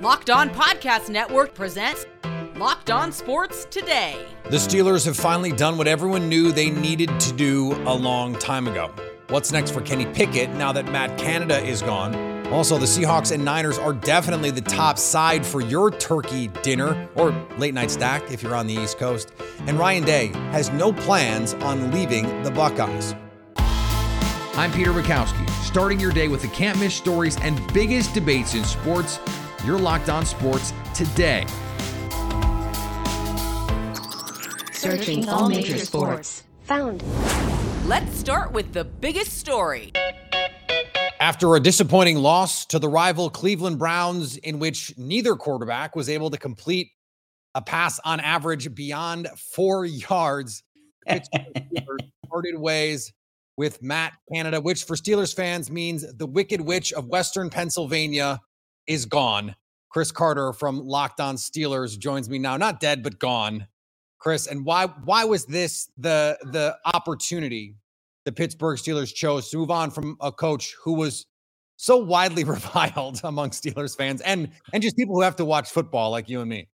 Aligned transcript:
Locked 0.00 0.30
On 0.30 0.48
Podcast 0.48 1.10
Network 1.10 1.52
presents 1.52 2.06
Locked 2.56 2.90
On 2.90 3.12
Sports 3.12 3.66
Today. 3.66 4.24
The 4.44 4.56
Steelers 4.56 5.04
have 5.04 5.14
finally 5.14 5.52
done 5.52 5.76
what 5.76 5.86
everyone 5.86 6.26
knew 6.26 6.52
they 6.52 6.70
needed 6.70 7.20
to 7.20 7.34
do 7.34 7.74
a 7.86 7.92
long 7.92 8.34
time 8.34 8.66
ago. 8.66 8.90
What's 9.28 9.52
next 9.52 9.72
for 9.72 9.82
Kenny 9.82 10.06
Pickett 10.06 10.48
now 10.54 10.72
that 10.72 10.86
Matt 10.86 11.18
Canada 11.18 11.62
is 11.62 11.82
gone? 11.82 12.46
Also, 12.46 12.78
the 12.78 12.86
Seahawks 12.86 13.30
and 13.30 13.44
Niners 13.44 13.76
are 13.76 13.92
definitely 13.92 14.50
the 14.50 14.62
top 14.62 14.96
side 14.96 15.44
for 15.44 15.60
your 15.60 15.90
turkey 15.90 16.48
dinner 16.62 17.06
or 17.14 17.32
late 17.58 17.74
night 17.74 17.90
stack 17.90 18.22
if 18.30 18.42
you're 18.42 18.56
on 18.56 18.66
the 18.66 18.74
East 18.74 18.96
Coast. 18.96 19.34
And 19.66 19.78
Ryan 19.78 20.04
Day 20.04 20.28
has 20.52 20.70
no 20.70 20.94
plans 20.94 21.52
on 21.54 21.90
leaving 21.90 22.42
the 22.42 22.50
Buckeyes. 22.50 23.14
I'm 24.54 24.72
Peter 24.72 24.92
Bukowski, 24.92 25.48
starting 25.62 26.00
your 26.00 26.10
day 26.10 26.28
with 26.28 26.40
the 26.40 26.48
can't 26.48 26.78
miss 26.80 26.94
stories 26.94 27.36
and 27.42 27.60
biggest 27.74 28.14
debates 28.14 28.54
in 28.54 28.64
sports. 28.64 29.18
You're 29.64 29.78
locked 29.78 30.08
on 30.08 30.24
sports 30.24 30.72
today. 30.94 31.44
Searching 34.72 35.28
all 35.28 35.50
major 35.50 35.76
sports. 35.76 36.44
Found. 36.62 37.02
Let's 37.86 38.16
start 38.16 38.52
with 38.52 38.72
the 38.72 38.84
biggest 38.84 39.36
story. 39.36 39.92
After 41.20 41.54
a 41.56 41.60
disappointing 41.60 42.16
loss 42.16 42.64
to 42.66 42.78
the 42.78 42.88
rival 42.88 43.28
Cleveland 43.28 43.78
Browns, 43.78 44.38
in 44.38 44.58
which 44.58 44.96
neither 44.96 45.34
quarterback 45.34 45.94
was 45.94 46.08
able 46.08 46.30
to 46.30 46.38
complete 46.38 46.92
a 47.54 47.60
pass 47.60 48.00
on 48.02 48.18
average 48.20 48.74
beyond 48.74 49.28
four 49.36 49.84
yards, 49.84 50.62
parted 51.06 52.58
ways 52.58 53.12
with 53.58 53.82
Matt 53.82 54.14
Canada, 54.32 54.58
which 54.58 54.84
for 54.84 54.96
Steelers 54.96 55.34
fans 55.34 55.70
means 55.70 56.10
the 56.16 56.26
Wicked 56.26 56.62
Witch 56.62 56.94
of 56.94 57.08
Western 57.08 57.50
Pennsylvania 57.50 58.40
is 58.86 59.06
gone. 59.06 59.54
Chris 59.90 60.12
Carter 60.12 60.52
from 60.52 60.78
Locked 60.86 61.20
On 61.20 61.36
Steelers 61.36 61.98
joins 61.98 62.30
me 62.30 62.38
now, 62.38 62.56
not 62.56 62.80
dead 62.80 63.02
but 63.02 63.18
gone. 63.18 63.66
Chris, 64.18 64.46
and 64.46 64.64
why 64.64 64.86
why 65.04 65.24
was 65.24 65.46
this 65.46 65.88
the 65.96 66.38
the 66.52 66.76
opportunity 66.84 67.74
the 68.24 68.32
Pittsburgh 68.32 68.78
Steelers 68.78 69.12
chose 69.14 69.48
to 69.50 69.56
move 69.56 69.70
on 69.70 69.90
from 69.90 70.16
a 70.20 70.30
coach 70.30 70.76
who 70.84 70.92
was 70.94 71.26
so 71.76 71.96
widely 71.96 72.44
reviled 72.56 73.20
among 73.24 73.50
Steelers 73.50 73.96
fans 73.96 74.20
and 74.20 74.50
and 74.72 74.82
just 74.82 74.96
people 74.96 75.14
who 75.14 75.22
have 75.22 75.36
to 75.36 75.44
watch 75.44 75.70
football 75.70 76.10
like 76.10 76.28
you 76.28 76.40
and 76.40 76.50
me? 76.50 76.68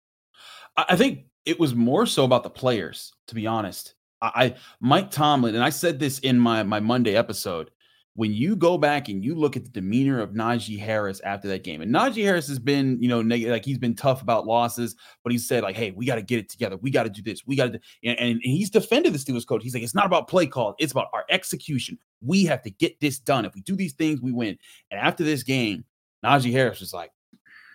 I 0.76 0.96
think 0.96 1.26
it 1.44 1.60
was 1.60 1.74
more 1.74 2.06
so 2.06 2.24
about 2.24 2.42
the 2.42 2.50
players, 2.50 3.12
to 3.28 3.34
be 3.34 3.46
honest. 3.46 3.94
I 4.22 4.54
Mike 4.80 5.10
Tomlin, 5.10 5.54
and 5.54 5.62
I 5.62 5.68
said 5.68 5.98
this 5.98 6.18
in 6.20 6.38
my 6.38 6.62
my 6.62 6.80
Monday 6.80 7.14
episode 7.14 7.70
when 8.16 8.32
you 8.32 8.54
go 8.54 8.78
back 8.78 9.08
and 9.08 9.24
you 9.24 9.34
look 9.34 9.56
at 9.56 9.64
the 9.64 9.70
demeanor 9.70 10.20
of 10.20 10.30
Najee 10.30 10.78
Harris 10.78 11.20
after 11.20 11.48
that 11.48 11.64
game, 11.64 11.82
and 11.82 11.92
Najee 11.92 12.22
Harris 12.22 12.46
has 12.46 12.60
been, 12.60 13.02
you 13.02 13.08
know, 13.08 13.22
neg- 13.22 13.46
like 13.46 13.64
he's 13.64 13.78
been 13.78 13.96
tough 13.96 14.22
about 14.22 14.46
losses, 14.46 14.94
but 15.24 15.32
he 15.32 15.38
said 15.38 15.64
like, 15.64 15.74
"Hey, 15.74 15.90
we 15.90 16.06
got 16.06 16.14
to 16.14 16.22
get 16.22 16.38
it 16.38 16.48
together. 16.48 16.76
We 16.76 16.90
got 16.90 17.04
to 17.04 17.10
do 17.10 17.22
this. 17.22 17.44
We 17.44 17.56
got 17.56 17.72
to," 17.72 17.80
and, 18.04 18.18
and 18.18 18.40
he's 18.42 18.70
defended 18.70 19.12
the 19.12 19.18
Steelers 19.18 19.46
coach. 19.46 19.64
He's 19.64 19.74
like, 19.74 19.82
"It's 19.82 19.96
not 19.96 20.06
about 20.06 20.28
play 20.28 20.46
call. 20.46 20.76
It's 20.78 20.92
about 20.92 21.08
our 21.12 21.24
execution. 21.28 21.98
We 22.20 22.44
have 22.44 22.62
to 22.62 22.70
get 22.70 23.00
this 23.00 23.18
done. 23.18 23.44
If 23.44 23.54
we 23.54 23.62
do 23.62 23.74
these 23.74 23.94
things, 23.94 24.20
we 24.20 24.30
win." 24.30 24.56
And 24.92 25.00
after 25.00 25.24
this 25.24 25.42
game, 25.42 25.84
Najee 26.24 26.52
Harris 26.52 26.80
was 26.80 26.92
like, 26.92 27.10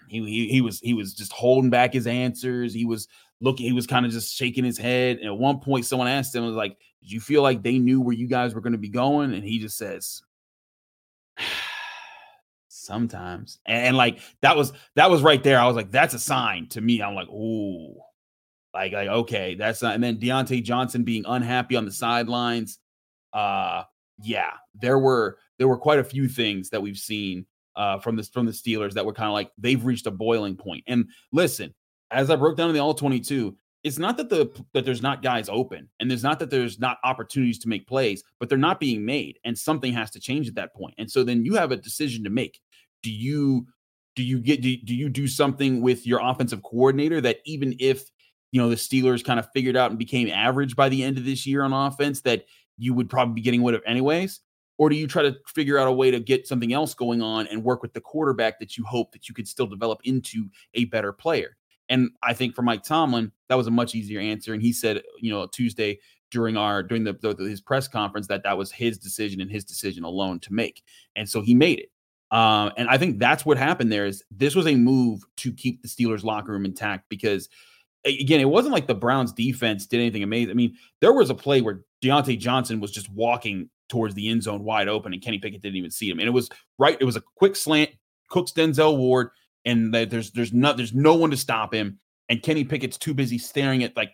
he 0.07 0.23
he, 0.25 0.47
he 0.47 0.61
was 0.61 0.79
he 0.79 0.93
was 0.93 1.13
just 1.13 1.33
holding 1.33 1.69
back 1.69 1.93
his 1.93 2.07
answers. 2.07 2.73
He 2.73 2.85
was 2.85 3.09
looking, 3.41 3.65
he 3.65 3.73
was 3.73 3.87
kind 3.87 4.05
of 4.05 4.11
just 4.13 4.33
shaking 4.33 4.63
his 4.63 4.77
head. 4.77 5.17
And 5.17 5.27
at 5.27 5.37
one 5.37 5.59
point, 5.59 5.85
someone 5.85 6.07
asked 6.07 6.33
him, 6.33 6.45
"Was 6.45 6.55
like, 6.55 6.77
did 7.01 7.11
you 7.11 7.19
feel 7.19 7.43
like 7.43 7.61
they 7.61 7.77
knew 7.77 7.99
where 7.99 8.15
you 8.15 8.27
guys 8.27 8.55
were 8.55 8.61
going 8.61 8.71
to 8.71 8.79
be 8.79 8.89
going?" 8.89 9.33
And 9.33 9.43
he 9.43 9.59
just 9.59 9.77
says 9.77 10.23
sometimes. 12.89 13.59
And, 13.65 13.87
and, 13.87 13.97
like 13.97 14.19
that 14.41 14.57
was 14.57 14.73
that 14.95 15.09
was 15.09 15.21
right 15.21 15.41
there. 15.41 15.59
I 15.59 15.67
was 15.67 15.75
like 15.75 15.91
that's 15.91 16.15
a 16.15 16.19
sign 16.19 16.67
to 16.69 16.81
me. 16.81 17.01
I'm 17.01 17.15
like 17.15 17.29
oh 17.31 17.93
like 18.73 18.91
like 18.91 19.07
okay 19.07 19.55
that's 19.55 19.81
not 19.81 19.95
and 19.95 20.03
then 20.03 20.17
Diontae 20.17 20.63
Johnson 20.63 21.03
being 21.03 21.23
unhappy 21.27 21.75
on 21.75 21.86
the 21.86 21.91
sidelines. 21.91 22.80
Uh 23.31 23.83
yeah 24.21 24.52
there 24.81 24.99
were 24.99 25.37
there 25.59 25.67
were 25.67 25.77
quite 25.77 25.99
a 25.99 26.03
few 26.03 26.27
things 26.27 26.71
that 26.71 26.81
we've 26.81 26.97
seen 26.97 27.45
uh 27.75 27.99
from 27.99 28.15
this 28.15 28.27
from 28.27 28.47
the 28.47 28.52
Steelers 28.52 28.93
that 28.93 29.05
were 29.05 29.14
kind 29.14 29.27
of 29.27 29.33
like 29.33 29.52
they've 29.58 29.85
reached 29.85 30.08
a 30.08 30.11
boiling 30.11 30.58
point. 30.58 30.83
And 30.87 31.05
listen 31.31 31.73
as 32.11 32.31
I 32.31 32.35
broke 32.35 32.58
down 32.58 32.69
in 32.69 32.75
the 32.75 32.81
all 32.81 32.95
22 32.95 33.55
it's 33.83 33.97
not 33.97 34.17
that 34.17 34.30
the 34.30 34.52
that 34.73 34.83
there's 34.83 35.02
not 35.02 35.21
guys 35.21 35.47
open 35.49 35.87
and 35.99 36.09
there's 36.09 36.23
not 36.23 36.39
that 36.39 36.49
there's 36.49 36.80
not 36.80 36.97
opportunities 37.03 37.59
to 37.59 37.69
make 37.69 37.87
plays 37.87 38.23
but 38.39 38.49
they're 38.49 38.58
not 38.58 38.80
being 38.80 39.05
made 39.05 39.39
and 39.45 39.58
something 39.58 39.93
has 39.93 40.11
to 40.11 40.19
change 40.19 40.47
at 40.47 40.55
that 40.55 40.73
point. 40.75 40.93
And 40.97 41.09
so 41.09 41.23
then 41.23 41.45
you 41.45 41.55
have 41.55 41.71
a 41.71 41.77
decision 41.77 42.23
to 42.23 42.30
make 42.30 42.59
do 43.04 43.11
you 43.11 43.67
do 44.15 44.23
you 44.23 44.39
get 44.39 44.61
do, 44.61 44.76
do 44.77 44.95
you 44.95 45.10
do 45.10 45.27
something 45.27 45.82
with 45.82 46.05
your 46.05 46.20
offensive 46.21 46.64
coordinator 46.64 47.21
that 47.21 47.39
even 47.45 47.76
if 47.80 48.10
you 48.52 48.61
know 48.61 48.70
the 48.70 48.76
Steelers 48.76 49.23
kind 49.23 49.39
of 49.39 49.48
figured 49.54 49.77
out 49.77 49.92
and 49.92 49.99
became 49.99 50.30
average 50.30 50.76
by 50.76 50.89
the 50.89 51.04
end 51.04 51.17
of 51.17 51.26
this 51.26 51.45
year 51.45 51.64
on 51.64 51.73
offense 51.73 52.21
that 52.21 52.45
you 52.77 52.93
would 52.93 53.09
probably 53.09 53.33
be 53.33 53.42
getting 53.42 53.64
rid 53.64 53.76
of 53.76 53.82
anyways 53.86 54.42
or 54.77 54.89
do 54.89 54.95
you 54.95 55.08
try 55.08 55.21
to 55.21 55.36
figure 55.48 55.77
out 55.77 55.88
a 55.88 55.92
way 55.92 56.09
to 56.09 56.20
get 56.20 56.48
something 56.48 56.73
else 56.73 56.93
going 56.93 57.21
on 57.21 57.48
and 57.48 57.64
work 57.64 57.82
with 57.82 57.93
the 57.93 58.02
quarterback 58.02 58.59
that 58.59 58.77
you 58.77 58.83
hope 58.86 59.11
that 59.11 59.27
you 59.27 59.36
could 59.36 59.48
still 59.48 59.67
develop 59.67 59.99
into 60.04 60.49
a 60.73 60.86
better 60.86 61.11
player 61.14 61.58
and 61.89 62.11
I 62.21 62.33
think 62.33 62.55
for 62.55 62.61
Mike 62.61 62.83
Tomlin, 62.83 63.32
that 63.49 63.55
was 63.55 63.67
a 63.67 63.71
much 63.71 63.95
easier 63.95 64.20
answer. 64.20 64.54
And 64.54 64.61
he 64.61 64.71
said, 64.71 65.02
you 65.20 65.32
know, 65.32 65.48
Tuesday 65.48 65.99
during 66.32 66.55
our 66.55 66.83
during 66.83 67.04
the, 67.04 67.14
the, 67.14 67.36
his 67.43 67.61
press 67.61 67.88
conference 67.88 68.27
that 68.27 68.43
that 68.43 68.58
was 68.58 68.71
his 68.71 68.98
decision 68.99 69.42
and 69.42 69.49
his 69.49 69.65
decision 69.65 70.04
alone 70.04 70.39
to 70.42 70.54
make, 70.54 70.83
and 71.15 71.27
so 71.27 71.42
he 71.42 71.55
made 71.55 71.80
it. 71.80 71.89
Um, 72.31 72.71
and 72.77 72.87
I 72.87 72.97
think 72.97 73.19
that's 73.19 73.45
what 73.45 73.57
happened 73.57 73.91
there. 73.91 74.05
Is 74.05 74.23
this 74.31 74.55
was 74.55 74.67
a 74.67 74.75
move 74.75 75.21
to 75.37 75.51
keep 75.51 75.81
the 75.81 75.87
Steelers 75.87 76.23
locker 76.23 76.51
room 76.51 76.65
intact 76.65 77.09
because 77.09 77.49
again, 78.05 78.39
it 78.39 78.45
wasn't 78.45 78.73
like 78.73 78.87
the 78.87 78.95
Browns 78.95 79.33
defense 79.33 79.85
did 79.85 79.99
anything 79.99 80.23
amazing. 80.23 80.51
I 80.51 80.53
mean, 80.53 80.75
there 81.01 81.13
was 81.13 81.29
a 81.29 81.35
play 81.35 81.61
where 81.61 81.81
Diontae 82.01 82.39
Johnson 82.39 82.79
was 82.79 82.91
just 82.91 83.11
walking 83.11 83.69
towards 83.89 84.13
the 84.13 84.29
end 84.29 84.43
zone 84.43 84.63
wide 84.63 84.87
open, 84.87 85.13
and 85.13 85.21
Kenny 85.21 85.39
Pickett 85.39 85.61
didn't 85.61 85.77
even 85.77 85.91
see 85.91 86.09
him. 86.09 86.19
And 86.19 86.27
it 86.27 86.31
was 86.31 86.49
right. 86.77 86.97
It 86.99 87.05
was 87.05 87.15
a 87.15 87.23
quick 87.35 87.55
slant. 87.55 87.89
Cooks 88.29 88.51
Denzel 88.51 88.95
Ward 88.97 89.31
and 89.65 89.93
there's 89.93 90.31
there's 90.31 90.53
no 90.53 90.73
there's 90.73 90.93
no 90.93 91.15
one 91.15 91.31
to 91.31 91.37
stop 91.37 91.73
him. 91.73 91.99
And 92.27 92.43
Kenny 92.43 92.63
Pickett's 92.63 92.97
too 92.97 93.13
busy 93.13 93.37
staring 93.37 93.83
at 93.83 93.95
like 93.95 94.11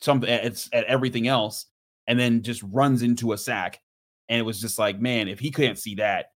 something 0.00 0.28
at, 0.28 0.68
at 0.72 0.84
everything 0.84 1.26
else, 1.28 1.66
and 2.06 2.18
then 2.18 2.42
just 2.42 2.62
runs 2.62 3.02
into 3.02 3.32
a 3.32 3.38
sack. 3.38 3.80
And 4.28 4.38
it 4.38 4.42
was 4.42 4.60
just 4.60 4.78
like, 4.78 5.00
man, 5.00 5.28
if 5.28 5.38
he 5.38 5.50
can't 5.50 5.78
see 5.78 5.96
that, 5.96 6.26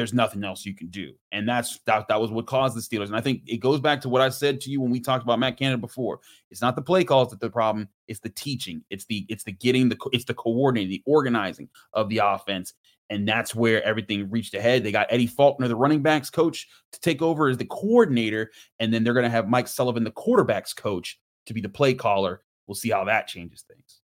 there's 0.00 0.14
nothing 0.14 0.42
else 0.44 0.64
you 0.64 0.74
can 0.74 0.88
do. 0.88 1.12
And 1.30 1.46
that's 1.46 1.78
that, 1.84 2.08
that 2.08 2.18
was 2.18 2.30
what 2.30 2.46
caused 2.46 2.74
the 2.74 2.80
Steelers. 2.80 3.08
And 3.08 3.16
I 3.16 3.20
think 3.20 3.42
it 3.46 3.58
goes 3.58 3.80
back 3.80 4.00
to 4.00 4.08
what 4.08 4.22
I 4.22 4.30
said 4.30 4.58
to 4.62 4.70
you 4.70 4.80
when 4.80 4.90
we 4.90 4.98
talked 4.98 5.22
about 5.22 5.38
Matt 5.38 5.58
Canada 5.58 5.76
before. 5.76 6.20
It's 6.50 6.62
not 6.62 6.74
the 6.74 6.80
play 6.80 7.04
calls 7.04 7.28
that 7.30 7.40
the 7.40 7.50
problem, 7.50 7.86
it's 8.08 8.20
the 8.20 8.30
teaching. 8.30 8.82
It's 8.88 9.04
the 9.04 9.26
it's 9.28 9.44
the 9.44 9.52
getting 9.52 9.90
the 9.90 9.98
it's 10.12 10.24
the 10.24 10.32
coordinating, 10.32 10.88
the 10.88 11.02
organizing 11.04 11.68
of 11.92 12.08
the 12.08 12.18
offense. 12.18 12.72
And 13.10 13.28
that's 13.28 13.54
where 13.54 13.82
everything 13.82 14.30
reached 14.30 14.54
ahead. 14.54 14.84
They 14.84 14.92
got 14.92 15.08
Eddie 15.10 15.26
Faulkner, 15.26 15.68
the 15.68 15.76
running 15.76 16.00
backs 16.00 16.30
coach, 16.30 16.66
to 16.92 17.00
take 17.00 17.20
over 17.20 17.48
as 17.48 17.58
the 17.58 17.66
coordinator. 17.66 18.52
And 18.78 18.94
then 18.94 19.04
they're 19.04 19.12
going 19.12 19.24
to 19.24 19.30
have 19.30 19.48
Mike 19.48 19.68
Sullivan, 19.68 20.04
the 20.04 20.12
quarterbacks 20.12 20.74
coach, 20.74 21.20
to 21.44 21.52
be 21.52 21.60
the 21.60 21.68
play 21.68 21.92
caller. 21.92 22.42
We'll 22.66 22.76
see 22.76 22.90
how 22.90 23.04
that 23.04 23.26
changes 23.26 23.62
things. 23.62 23.99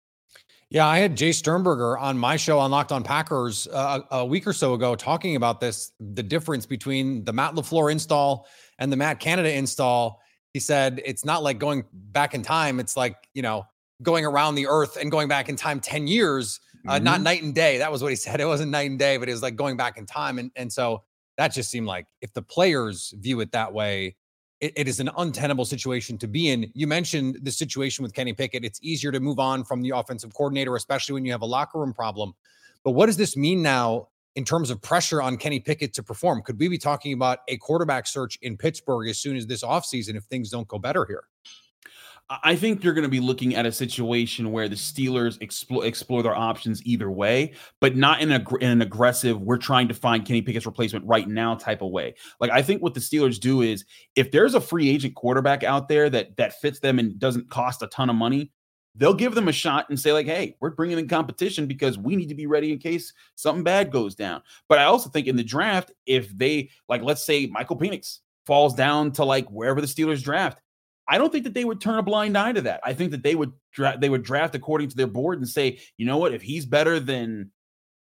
Yeah, 0.72 0.88
I 0.88 1.00
had 1.00 1.18
Jay 1.18 1.34
Sternberger 1.34 1.98
on 1.98 2.18
my 2.18 2.38
show 2.38 2.58
on 2.58 2.72
Locked 2.72 2.94
On 2.94 3.04
Packers 3.04 3.68
uh, 3.68 4.00
a 4.10 4.26
week 4.26 4.48
or 4.48 4.54
so 4.54 4.74
ago 4.74 4.96
talking 4.96 5.36
about 5.36 5.60
this 5.60 5.92
the 6.00 6.24
difference 6.24 6.66
between 6.66 7.26
the 7.26 7.34
Matt 7.34 7.56
LaFleur 7.56 7.92
install 7.92 8.48
and 8.80 8.90
the 8.90 8.96
Matt 8.96 9.20
Canada 9.20 9.54
install. 9.54 10.22
He 10.54 10.62
said 10.62 11.02
it's 11.04 11.26
not 11.26 11.44
like 11.44 11.60
going 11.60 11.84
back 11.92 12.34
in 12.34 12.42
time, 12.42 12.80
it's 12.80 12.96
like, 12.96 13.18
you 13.34 13.42
know, 13.42 13.66
going 14.02 14.26
around 14.26 14.56
the 14.56 14.66
earth 14.66 14.96
and 14.96 15.12
going 15.12 15.28
back 15.28 15.50
in 15.50 15.58
time 15.58 15.82
10 15.82 16.08
years 16.08 16.62
uh, 16.88 16.94
mm-hmm. 16.94 17.04
not 17.04 17.20
night 17.22 17.44
and 17.44 17.54
day. 17.54 17.78
That 17.78 17.92
was 17.92 18.02
what 18.02 18.10
he 18.10 18.16
said. 18.16 18.40
It 18.40 18.46
wasn't 18.46 18.72
night 18.72 18.90
and 18.90 18.98
day, 18.98 19.18
but 19.18 19.28
it 19.28 19.34
was 19.34 19.42
like 19.42 19.58
going 19.58 19.76
back 19.76 19.98
in 19.98 20.06
time. 20.06 20.40
And 20.40 20.52
and 20.56 20.72
so 20.72 21.04
that 21.36 21.50
just 21.50 21.70
seemed 21.70 21.88
like 21.88 22.08
if 22.22 22.32
the 22.32 22.42
players 22.42 23.14
view 23.18 23.42
it 23.42 23.52
that 23.52 23.74
way, 23.74 24.16
it, 24.62 24.74
it 24.76 24.88
is 24.88 25.00
an 25.00 25.10
untenable 25.18 25.66
situation 25.66 26.18
to 26.20 26.28
be 26.28 26.50
in. 26.50 26.72
You 26.74 26.88
mentioned 26.88 27.40
the 27.42 27.52
situation 27.52 28.04
with 28.04 28.14
Kenny 28.14 28.34
Pickett. 28.34 28.64
It's 28.64 28.80
easier 28.82 29.12
to 29.12 29.20
move 29.20 29.40
on 29.40 29.64
from 29.64 29.82
the 29.82 29.90
offensive 29.90 30.34
coordinator, 30.34 30.76
especially 30.76 31.14
when 31.14 31.26
you 31.26 31.32
have 31.32 31.42
a 31.42 31.48
locker 31.48 31.80
room 31.80 31.94
problem. 31.94 32.34
But 32.84 32.92
what 32.92 33.08
does 33.08 33.18
this 33.18 33.36
mean 33.36 33.62
now 33.62 34.08
in 34.36 34.46
terms 34.46 34.70
of 34.70 34.82
pressure 34.82 35.22
on 35.22 35.38
Kenny 35.38 35.60
Pickett 35.60 35.94
to 35.96 36.04
perform? 36.04 36.42
Could 36.44 36.60
we 36.60 36.68
be 36.68 36.78
talking 36.78 37.14
about 37.14 37.40
a 37.48 37.58
quarterback 37.58 38.08
search 38.08 38.38
in 38.42 38.56
Pittsburgh 38.56 39.10
as 39.10 39.18
soon 39.18 39.36
as 39.36 39.46
this 39.46 39.64
offseason 39.64 40.16
if 40.16 40.24
things 40.24 40.50
don't 40.50 40.68
go 40.68 40.80
better 40.80 41.06
here? 41.06 41.24
I 42.44 42.56
think 42.56 42.82
you're 42.82 42.94
going 42.94 43.04
to 43.04 43.10
be 43.10 43.20
looking 43.20 43.56
at 43.56 43.66
a 43.66 43.74
situation 43.74 44.54
where 44.54 44.70
the 44.70 44.76
Steelers 44.76 45.42
explore, 45.42 45.86
explore 45.86 46.24
their 46.24 46.36
options 46.36 46.82
either 46.86 47.12
way, 47.12 47.54
but 47.82 47.98
not 47.98 48.22
in, 48.22 48.32
a, 48.32 48.42
in 48.62 48.70
an 48.70 48.82
aggressive, 48.82 49.42
we're 49.42 49.58
trying 49.58 49.90
to 49.90 49.94
find 49.94 50.26
Kenny 50.26 50.42
Pickett's 50.42 50.66
replacement 50.66 51.06
right 51.06 51.28
now 51.28 51.56
type 51.56 51.82
of 51.82 51.92
way. 51.92 52.16
Like 52.40 52.50
I 52.52 52.62
think 52.62 52.82
what 52.82 52.94
the 52.94 53.02
Steelers 53.02 53.38
do 53.38 53.62
is 53.62 53.84
if 54.16 54.32
there's 54.32 54.54
a 54.54 54.62
free 54.62 54.90
agent 54.90 55.16
quarterback 55.16 55.66
out 55.66 55.90
there 55.90 56.10
that 56.10 56.38
that 56.38 56.54
fits 56.62 56.80
them 56.80 57.00
and 57.00 57.20
doesn't 57.20 57.50
cost 57.50 57.82
a 57.82 57.88
ton 57.88 58.10
of 58.10 58.16
money, 58.16 58.52
they'll 58.96 59.14
give 59.14 59.36
them 59.36 59.50
a 59.50 59.54
shot 59.54 59.90
and 59.90 60.00
say 60.00 60.14
like, 60.14 60.26
"Hey, 60.26 60.56
we're 60.62 60.70
bringing 60.70 61.00
in 61.00 61.10
competition 61.10 61.68
because 61.68 61.98
we 61.98 62.16
need 62.16 62.30
to 62.30 62.36
be 62.36 62.48
ready 62.48 62.72
in 62.72 62.80
case 62.80 63.12
something 63.36 63.64
bad 63.64 63.92
goes 63.92 64.16
down." 64.16 64.42
But 64.70 64.80
I 64.80 64.86
also 64.86 65.10
think 65.10 65.28
in 65.28 65.36
the 65.36 65.44
draft, 65.44 65.92
if 66.06 66.38
they 66.38 66.70
like, 66.88 67.02
let's 67.02 67.26
say 67.26 67.48
Michael 67.48 67.78
Penix 67.78 68.20
falls 68.46 68.74
down 68.74 69.12
to 69.14 69.26
like 69.26 69.50
wherever 69.50 69.82
the 69.82 69.88
Steelers 69.88 70.24
draft. 70.24 70.62
I 71.12 71.18
don't 71.18 71.30
think 71.30 71.44
that 71.44 71.54
they 71.54 71.66
would 71.66 71.82
turn 71.82 72.00
a 72.00 72.04
blind 72.04 72.38
eye 72.38 72.54
to 72.54 72.62
that. 72.62 72.80
I 72.86 72.94
think 72.94 73.12
that 73.12 73.22
they 73.22 73.36
would 73.36 73.52
dra- 73.74 73.98
they 74.00 74.10
would 74.10 74.24
draft 74.24 74.56
according 74.56 74.88
to 74.90 74.96
their 74.96 75.08
board 75.08 75.40
and 75.40 75.48
say, 75.48 75.80
you 75.98 76.06
know 76.06 76.18
what, 76.18 76.34
if 76.34 76.42
he's 76.42 76.66
better 76.66 77.02
than, 77.02 77.52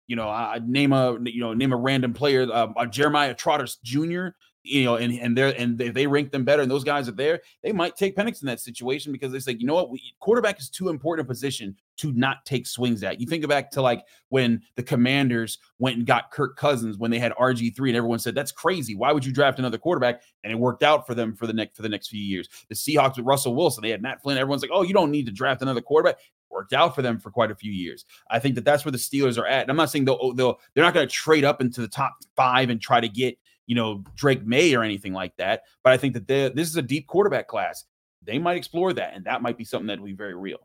you 0.08 0.16
know, 0.16 0.28
uh, 0.28 0.58
name 0.66 0.92
a 0.92 1.16
you 1.24 1.40
know 1.40 1.54
name 1.54 1.72
a 1.72 1.76
random 1.76 2.14
player, 2.14 2.42
uh, 2.52 2.66
uh, 2.76 2.86
Jeremiah 2.86 3.32
Trotter 3.32 3.68
Jr 3.84 4.30
you 4.66 4.84
know, 4.84 4.96
and 4.96 5.12
and 5.12 5.36
they're 5.36 5.54
and 5.58 5.80
if 5.80 5.94
they 5.94 6.06
rank 6.06 6.32
them 6.32 6.44
better, 6.44 6.62
and 6.62 6.70
those 6.70 6.84
guys 6.84 7.08
are 7.08 7.12
there, 7.12 7.40
they 7.62 7.72
might 7.72 7.96
take 7.96 8.16
Penix 8.16 8.42
in 8.42 8.46
that 8.46 8.60
situation 8.60 9.12
because 9.12 9.32
they 9.32 9.38
say, 9.38 9.56
you 9.58 9.66
know 9.66 9.74
what, 9.74 9.90
we, 9.90 10.02
quarterback 10.20 10.58
is 10.58 10.68
too 10.68 10.88
important 10.88 11.26
a 11.26 11.28
position 11.28 11.76
to 11.98 12.12
not 12.12 12.44
take 12.44 12.66
swings 12.66 13.02
at. 13.02 13.20
You 13.20 13.26
think 13.26 13.46
back 13.48 13.70
to 13.72 13.82
like 13.82 14.04
when 14.28 14.60
the 14.74 14.82
Commanders 14.82 15.58
went 15.78 15.96
and 15.96 16.06
got 16.06 16.30
Kirk 16.30 16.56
Cousins 16.56 16.98
when 16.98 17.10
they 17.10 17.18
had 17.18 17.32
RG 17.32 17.74
three, 17.76 17.90
and 17.90 17.96
everyone 17.96 18.18
said 18.18 18.34
that's 18.34 18.52
crazy. 18.52 18.94
Why 18.94 19.12
would 19.12 19.24
you 19.24 19.32
draft 19.32 19.58
another 19.58 19.78
quarterback? 19.78 20.22
And 20.44 20.52
it 20.52 20.58
worked 20.58 20.82
out 20.82 21.06
for 21.06 21.14
them 21.14 21.34
for 21.34 21.46
the 21.46 21.52
next 21.52 21.76
for 21.76 21.82
the 21.82 21.88
next 21.88 22.08
few 22.08 22.22
years. 22.22 22.48
The 22.68 22.74
Seahawks 22.74 23.16
with 23.16 23.26
Russell 23.26 23.54
Wilson, 23.54 23.82
they 23.82 23.90
had 23.90 24.02
Matt 24.02 24.22
Flynn. 24.22 24.38
Everyone's 24.38 24.62
like, 24.62 24.70
oh, 24.72 24.82
you 24.82 24.94
don't 24.94 25.10
need 25.10 25.26
to 25.26 25.32
draft 25.32 25.62
another 25.62 25.80
quarterback 25.80 26.18
worked 26.50 26.72
out 26.72 26.94
for 26.94 27.02
them 27.02 27.18
for 27.18 27.30
quite 27.30 27.50
a 27.50 27.54
few 27.54 27.72
years. 27.72 28.04
I 28.30 28.38
think 28.38 28.54
that 28.54 28.64
that's 28.64 28.84
where 28.84 28.92
the 28.92 28.98
Steelers 28.98 29.38
are 29.38 29.46
at. 29.46 29.62
And 29.62 29.70
I'm 29.70 29.76
not 29.76 29.90
saying 29.90 30.04
they'll, 30.04 30.32
they'll 30.32 30.58
they're 30.74 30.84
not 30.84 30.94
going 30.94 31.06
to 31.06 31.12
trade 31.12 31.44
up 31.44 31.60
into 31.60 31.80
the 31.80 31.88
top 31.88 32.16
five 32.34 32.70
and 32.70 32.80
try 32.80 33.00
to 33.00 33.08
get 33.08 33.38
you 33.66 33.74
know, 33.74 34.04
Drake 34.14 34.44
Maye 34.46 34.74
or 34.74 34.82
anything 34.82 35.12
like 35.12 35.36
that. 35.36 35.62
But 35.82 35.92
I 35.92 35.96
think 35.96 36.14
that 36.14 36.26
this 36.26 36.68
is 36.68 36.76
a 36.76 36.82
deep 36.82 37.06
quarterback 37.06 37.48
class. 37.48 37.84
They 38.22 38.38
might 38.38 38.56
explore 38.56 38.92
that, 38.92 39.14
and 39.14 39.24
that 39.26 39.42
might 39.42 39.56
be 39.56 39.64
something 39.64 39.86
that 39.86 39.98
will 39.98 40.06
be 40.06 40.12
very 40.12 40.34
real. 40.34 40.58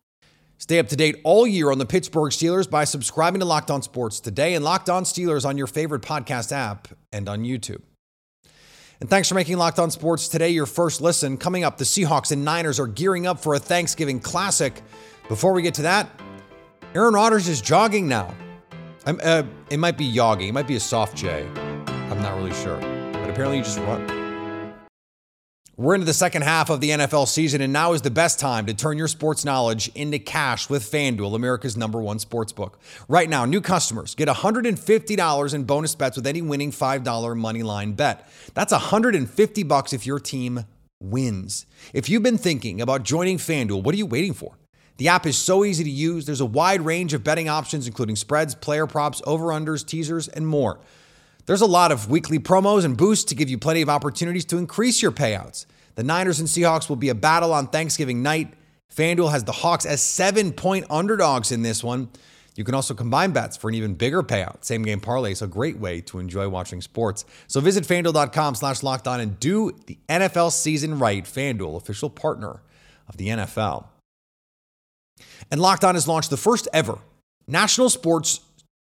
Stay 0.57 0.77
up 0.77 0.87
to 0.89 0.95
date 0.95 1.17
all 1.23 1.47
year 1.47 1.71
on 1.71 1.79
the 1.79 1.85
Pittsburgh 1.85 2.31
Steelers 2.31 2.69
by 2.69 2.83
subscribing 2.83 3.39
to 3.39 3.45
Locked 3.45 3.71
On 3.71 3.81
Sports 3.81 4.19
today 4.19 4.53
and 4.53 4.63
Locked 4.63 4.91
On 4.91 5.03
Steelers 5.03 5.43
on 5.43 5.57
your 5.57 5.65
favorite 5.65 6.03
podcast 6.03 6.51
app 6.51 6.87
and 7.11 7.27
on 7.27 7.43
YouTube. 7.43 7.81
And 8.99 9.09
thanks 9.09 9.27
for 9.27 9.33
making 9.33 9.57
Locked 9.57 9.79
On 9.79 9.89
Sports 9.89 10.27
today 10.27 10.49
your 10.49 10.67
first 10.67 11.01
listen. 11.01 11.35
Coming 11.37 11.63
up, 11.63 11.79
the 11.79 11.83
Seahawks 11.83 12.31
and 12.31 12.45
Niners 12.45 12.79
are 12.79 12.85
gearing 12.85 13.25
up 13.25 13.39
for 13.39 13.55
a 13.55 13.59
Thanksgiving 13.59 14.19
classic. 14.19 14.83
Before 15.27 15.53
we 15.53 15.63
get 15.63 15.73
to 15.75 15.81
that, 15.81 16.07
Aaron 16.93 17.15
Rodgers 17.15 17.47
is 17.47 17.59
jogging 17.61 18.07
now. 18.07 18.31
Uh, 19.07 19.41
it 19.71 19.77
might 19.77 19.97
be 19.97 20.11
yogging. 20.11 20.49
It 20.49 20.53
might 20.53 20.67
be 20.67 20.75
a 20.75 20.79
soft 20.79 21.17
J. 21.17 21.49
I'm 22.21 22.27
not 22.27 22.37
really 22.37 22.53
sure 22.53 22.77
But 23.13 23.31
apparently 23.31 23.57
you 23.57 23.63
just 23.63 23.79
run. 23.79 24.75
We're 25.75 25.95
into 25.95 26.05
the 26.05 26.13
second 26.13 26.43
half 26.43 26.69
of 26.69 26.79
the 26.79 26.91
NFL 26.91 27.27
season, 27.27 27.61
and 27.61 27.73
now 27.73 27.93
is 27.93 28.03
the 28.03 28.11
best 28.11 28.39
time 28.39 28.67
to 28.67 28.75
turn 28.75 28.99
your 28.99 29.07
sports 29.07 29.43
knowledge 29.43 29.89
into 29.95 30.19
cash 30.19 30.69
with 30.69 30.83
FanDuel, 30.83 31.33
America's 31.33 31.75
number 31.75 31.99
one 31.99 32.19
sports 32.19 32.51
book. 32.51 32.77
Right 33.07 33.27
now, 33.27 33.45
new 33.45 33.61
customers 33.61 34.13
get 34.13 34.27
$150 34.27 35.53
in 35.55 35.63
bonus 35.63 35.95
bets 35.95 36.17
with 36.17 36.27
any 36.27 36.43
winning 36.43 36.71
$5 36.71 37.35
money 37.35 37.63
line 37.63 37.93
bet. 37.93 38.29
That's 38.53 38.71
150 38.71 39.63
bucks 39.63 39.91
if 39.91 40.05
your 40.05 40.19
team 40.19 40.65
wins. 41.01 41.65
If 41.91 42.07
you've 42.07 42.21
been 42.21 42.37
thinking 42.37 42.81
about 42.81 43.01
joining 43.01 43.39
FanDuel, 43.39 43.81
what 43.81 43.95
are 43.95 43.97
you 43.97 44.05
waiting 44.05 44.33
for? 44.33 44.59
The 44.97 45.07
app 45.07 45.25
is 45.25 45.35
so 45.35 45.65
easy 45.65 45.83
to 45.83 45.89
use. 45.89 46.27
There's 46.27 46.41
a 46.41 46.45
wide 46.45 46.81
range 46.81 47.15
of 47.15 47.23
betting 47.23 47.49
options, 47.49 47.87
including 47.87 48.15
spreads, 48.15 48.53
player 48.53 48.85
props, 48.85 49.23
over-unders, 49.25 49.83
teasers, 49.83 50.27
and 50.27 50.45
more. 50.45 50.79
There's 51.45 51.61
a 51.61 51.65
lot 51.65 51.91
of 51.91 52.09
weekly 52.09 52.39
promos 52.39 52.85
and 52.85 52.95
boosts 52.95 53.25
to 53.25 53.35
give 53.35 53.49
you 53.49 53.57
plenty 53.57 53.81
of 53.81 53.89
opportunities 53.89 54.45
to 54.45 54.57
increase 54.57 55.01
your 55.01 55.11
payouts. 55.11 55.65
The 55.95 56.03
Niners 56.03 56.39
and 56.39 56.47
Seahawks 56.47 56.89
will 56.89 56.95
be 56.95 57.09
a 57.09 57.15
battle 57.15 57.53
on 57.53 57.67
Thanksgiving 57.67 58.23
night. 58.23 58.53
FanDuel 58.95 59.31
has 59.31 59.43
the 59.43 59.51
Hawks 59.51 59.85
as 59.85 60.01
seven 60.01 60.51
point 60.51 60.85
underdogs 60.89 61.51
in 61.51 61.61
this 61.61 61.83
one. 61.83 62.09
You 62.55 62.63
can 62.65 62.75
also 62.75 62.93
combine 62.93 63.31
bets 63.31 63.55
for 63.55 63.69
an 63.69 63.75
even 63.75 63.95
bigger 63.95 64.21
payout. 64.23 64.65
Same 64.65 64.83
game 64.83 64.99
parlay 64.99 65.31
is 65.31 65.41
a 65.41 65.47
great 65.47 65.79
way 65.79 66.01
to 66.01 66.19
enjoy 66.19 66.49
watching 66.49 66.81
sports. 66.81 67.23
So 67.47 67.61
visit 67.61 67.85
fanduel.com 67.85 68.55
slash 68.55 68.83
locked 68.83 69.07
on 69.07 69.21
and 69.21 69.39
do 69.39 69.71
the 69.87 69.97
NFL 70.09 70.51
season 70.51 70.99
right. 70.99 71.23
FanDuel, 71.23 71.77
official 71.77 72.09
partner 72.09 72.61
of 73.07 73.17
the 73.17 73.29
NFL. 73.29 73.85
And 75.49 75.61
Locked 75.61 75.83
On 75.83 75.95
has 75.95 76.07
launched 76.07 76.29
the 76.29 76.37
first 76.37 76.67
ever 76.73 76.99
national 77.47 77.89
sports 77.89 78.41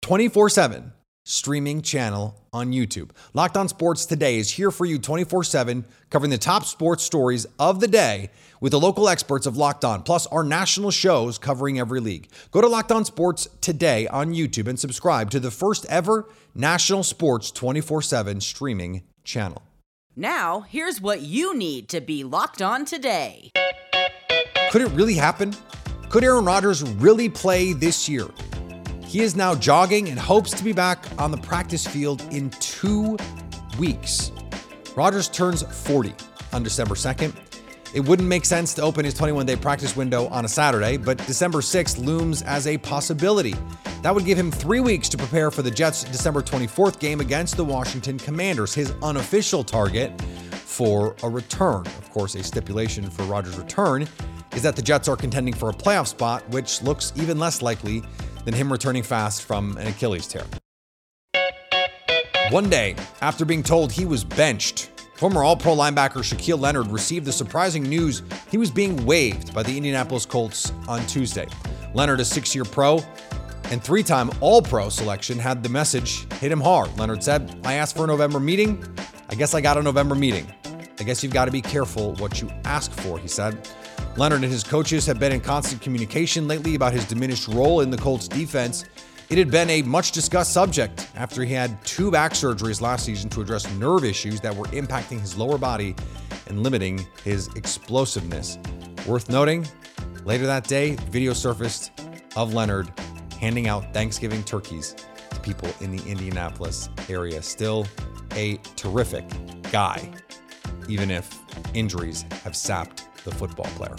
24 0.03 0.49
7 0.51 0.93
streaming 1.29 1.83
channel 1.83 2.35
on 2.55 2.73
YouTube. 2.73 3.11
Locked 3.35 3.59
On 3.59 3.69
Sports 3.69 4.07
Today 4.07 4.39
is 4.39 4.51
here 4.53 4.71
for 4.71 4.87
you 4.87 4.99
24 4.99 5.45
7, 5.45 5.85
covering 6.09 6.31
the 6.31 6.39
top 6.39 6.65
sports 6.65 7.05
stories 7.05 7.47
of 7.59 7.81
the 7.81 7.87
day 7.87 8.31
with 8.63 8.73
the 8.73 8.81
local 8.81 9.09
experts 9.09 9.45
of 9.47 9.57
Locked 9.57 9.85
On, 9.85 10.03
plus 10.03 10.27
our 10.29 10.43
national 10.43 10.91
shows 10.91 11.37
covering 11.37 11.79
every 11.79 12.01
league. 12.01 12.29
Go 12.51 12.63
to 12.63 12.67
Locked 12.67 12.93
On 12.93 13.05
Sports 13.05 13.47
Today 13.61 14.09
on 14.09 14.33
YouTube 14.33 14.69
and 14.69 14.81
subscribe 14.81 15.31
to 15.31 15.39
the 15.39 15.51
first 15.51 15.85
ever 15.87 16.29
national 16.55 17.03
sports 17.03 17.51
24 17.51 18.01
7 18.01 18.41
streaming 18.41 19.03
channel. 19.23 19.63
Now, 20.17 20.61
here's 20.61 21.01
what 21.01 21.21
you 21.21 21.55
need 21.55 21.91
to 21.91 22.01
be 22.01 22.25
locked 22.25 22.63
on 22.63 22.87
today. 22.87 23.53
Could 24.71 24.81
it 24.81 24.91
really 24.93 25.15
happen? 25.15 25.55
Could 26.09 26.25
Aaron 26.25 26.47
Rodgers 26.47 26.83
really 26.83 27.29
play 27.29 27.75
this 27.75 28.09
year? 28.09 28.29
He 29.09 29.21
is 29.21 29.35
now 29.35 29.55
jogging 29.55 30.11
and 30.11 30.19
hopes 30.19 30.51
to 30.51 30.63
be 30.63 30.75
back 30.75 31.07
on 31.19 31.31
the 31.31 31.39
practice 31.39 31.87
field 31.87 32.23
in 32.31 32.51
two 32.61 33.17
weeks. 33.79 34.33
Rodgers 34.95 35.29
turns 35.29 35.63
40 35.63 36.13
on 36.53 36.63
December 36.63 36.95
2nd. 36.95 37.35
It 37.95 38.01
wouldn't 38.01 38.29
make 38.29 38.45
sense 38.45 38.75
to 38.75 38.83
open 38.83 39.07
his 39.07 39.15
21 39.15 39.47
day 39.47 39.57
practice 39.57 39.97
window 39.97 40.29
on 40.29 40.45
a 40.45 40.49
Saturday, 40.49 40.99
but 40.99 41.17
December 41.27 41.61
6th 41.61 42.05
looms 42.05 42.43
as 42.43 42.67
a 42.67 42.77
possibility. 42.77 43.55
That 44.03 44.15
would 44.15 44.27
give 44.27 44.39
him 44.39 44.51
three 44.51 44.81
weeks 44.81 45.09
to 45.09 45.17
prepare 45.17 45.51
for 45.51 45.63
the 45.63 45.71
Jets' 45.71 46.05
December 46.05 46.43
24th 46.43 46.99
game 46.99 47.21
against 47.21 47.57
the 47.57 47.65
Washington 47.65 48.19
Commanders, 48.19 48.75
his 48.75 48.93
unofficial 49.03 49.65
target 49.65 50.21
for 50.53 51.17
a 51.23 51.31
return. 51.31 51.87
Of 51.87 52.11
course, 52.11 52.35
a 52.35 52.43
stipulation 52.43 53.09
for 53.09 53.23
Rodgers' 53.23 53.57
return 53.57 54.07
is 54.55 54.63
that 54.63 54.77
the 54.77 54.83
Jets 54.83 55.09
are 55.09 55.17
contending 55.17 55.55
for 55.55 55.71
a 55.71 55.73
playoff 55.73 56.09
spot, 56.09 56.47
which 56.51 56.83
looks 56.83 57.15
even 57.17 57.39
less 57.39 57.63
likely 57.63 58.03
than 58.45 58.55
him 58.55 58.73
returning 58.73 59.03
fast 59.03 59.43
from 59.43 59.77
an 59.79 59.87
Achilles 59.87 60.27
tear. 60.27 60.45
One 62.51 62.71
day, 62.71 62.97
after 63.21 63.45
being 63.45 63.63
told 63.63 63.93
he 63.93 64.07
was 64.07 64.25
benched, 64.25 64.91
former 65.17 65.45
All 65.45 65.57
Pro 65.57 65.77
linebacker 65.77 66.23
Shaquille 66.23 66.59
Leonard 66.59 66.87
received 66.87 67.27
the 67.27 67.33
surprising 67.33 67.83
news 67.83 68.23
he 68.51 68.57
was 68.57 68.71
being 68.71 69.05
waived 69.05 69.53
by 69.53 69.63
the 69.63 69.77
Indianapolis 69.77 70.25
Colts 70.25 70.73
on 70.87 71.05
Tuesday. 71.07 71.47
Leonard, 71.95 72.21
a 72.21 72.25
six 72.25 72.55
year 72.55 72.65
pro 72.65 73.01
and 73.71 73.83
three 73.83 74.03
time 74.03 74.31
All 74.41 74.63
Pro 74.63 74.89
selection, 74.89 75.39
had 75.39 75.63
the 75.63 75.69
message 75.69 76.31
hit 76.35 76.51
him 76.51 76.61
hard. 76.61 76.97
Leonard 76.99 77.23
said, 77.23 77.61
I 77.65 77.75
asked 77.75 77.97
for 77.97 78.05
a 78.05 78.07
November 78.07 78.41
meeting. 78.41 78.83
I 79.29 79.35
guess 79.35 79.53
I 79.53 79.61
got 79.61 79.77
a 79.77 79.83
November 79.83 80.15
meeting. 80.15 80.47
I 80.99 81.05
guess 81.05 81.23
you've 81.23 81.35
got 81.35 81.45
to 81.45 81.51
be 81.51 81.61
careful 81.61 82.15
what 82.15 82.41
you 82.41 82.51
ask 82.65 82.91
for, 82.91 83.19
he 83.19 83.29
said. 83.29 83.69
Leonard 84.17 84.43
and 84.43 84.53
his 84.53 84.65
coaches 84.65 85.07
have 85.07 85.19
been 85.19 85.33
in 85.33 85.41
constant 85.41 85.81
communication 85.81 86.49
lately 86.49 86.75
about 86.75 86.93
his 86.93 87.05
diminished 87.05 87.49
role 87.49 87.81
in 87.81 87.91
the 87.91 87.97
Colts 87.97 88.27
defense. 88.27 88.85
It 89.31 89.39
had 89.39 89.51
been 89.51 89.69
a 89.71 89.83
much 89.83 90.13
discussed 90.13 90.53
subject 90.53 91.09
after 91.15 91.45
he 91.45 91.53
had 91.53 91.85
two 91.85 92.11
back 92.11 92.33
surgeries 92.33 92.81
last 92.81 93.05
season 93.05 93.29
to 93.31 93.43
address 93.43 93.71
nerve 93.75 94.05
issues 94.05 94.41
that 94.41 94.57
were 94.57 94.67
impacting 94.67 95.21
his 95.21 95.37
lower 95.37 95.59
body 95.59 95.95
and 96.47 96.63
limiting 96.63 97.07
his 97.25 97.49
explosiveness. 97.55 98.59
Worth 99.07 99.29
noting, 99.29 99.67
later 100.25 100.47
that 100.47 100.65
day, 100.65 100.97
video 101.11 101.33
surfaced 101.33 101.93
of 102.37 102.55
Leonard 102.55 102.91
handing 103.39 103.69
out 103.69 103.93
Thanksgiving 103.93 104.43
turkeys 104.45 104.97
to 105.31 105.41
people 105.41 105.71
in 105.81 105.95
the 105.95 106.03
Indianapolis 106.11 106.89
area. 107.09 107.43
Still 107.43 107.87
a 108.35 108.57
terrific 108.77 109.25
guy, 109.71 110.11
even 110.89 111.11
if 111.11 111.39
injuries 111.75 112.25
have 112.45 112.57
sapped 112.57 113.08
the 113.29 113.35
football 113.35 113.67
player. 113.77 113.97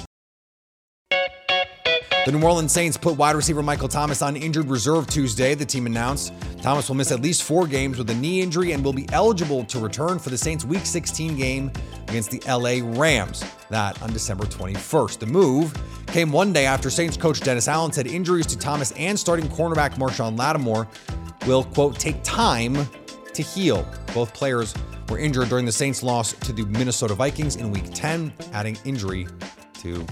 The 2.25 2.33
New 2.33 2.45
Orleans 2.45 2.71
Saints 2.71 2.98
put 2.98 3.15
wide 3.17 3.36
receiver 3.36 3.63
Michael 3.63 3.88
Thomas 3.88 4.21
on 4.21 4.36
injured 4.36 4.67
reserve 4.67 5.07
Tuesday, 5.07 5.55
the 5.55 5.65
team 5.65 5.86
announced. 5.86 6.33
Thomas 6.62 6.88
will 6.89 6.95
miss 6.95 7.12
at 7.12 7.21
least 7.21 7.43
four 7.43 7.65
games 7.65 7.98
with 7.98 8.09
a 8.09 8.13
knee 8.13 8.41
injury 8.41 8.74
and 8.74 8.83
will 8.83 8.93
be 8.93 9.07
eligible 9.13 9.63
to 9.63 9.79
return 9.79 10.19
for 10.19 10.29
the 10.29 10.38
Saints' 10.38 10.65
Week 10.65 10.86
16 10.86 11.38
game 11.38 11.71
against 12.07 12.29
the 12.29 12.39
LA 12.45 12.86
Rams, 13.00 13.43
that 13.69 14.00
on 14.03 14.12
December 14.12 14.43
21st. 14.45 15.19
The 15.19 15.25
move 15.25 15.74
came 16.07 16.31
one 16.31 16.51
day 16.51 16.65
after 16.65 16.89
Saints 16.89 17.15
coach 17.15 17.39
Dennis 17.39 17.67
Allen 17.67 17.93
said 17.93 18.05
injuries 18.05 18.45
to 18.48 18.57
Thomas 18.57 18.91
and 18.91 19.17
starting 19.17 19.48
cornerback 19.48 19.95
Marshon 19.95 20.38
Lattimore 20.38 20.88
will, 21.48 21.63
quote, 21.63 21.98
take 21.98 22.21
time 22.24 22.75
to 23.33 23.41
heal. 23.41 23.88
Both 24.13 24.33
players 24.33 24.75
were 25.10 25.20
injured 25.20 25.50
during 25.50 25.66
the 25.66 25.72
Saints' 25.72 26.04
loss 26.04 26.34
to 26.34 26.54
the 26.54 26.66
Minnesota 26.66 27.13
Vikings 27.13 27.56
in 27.56 27.72
Week 27.72 27.89
10, 27.94 28.34
adding 28.54 28.78
injury 28.86 29.28
to 29.80 30.06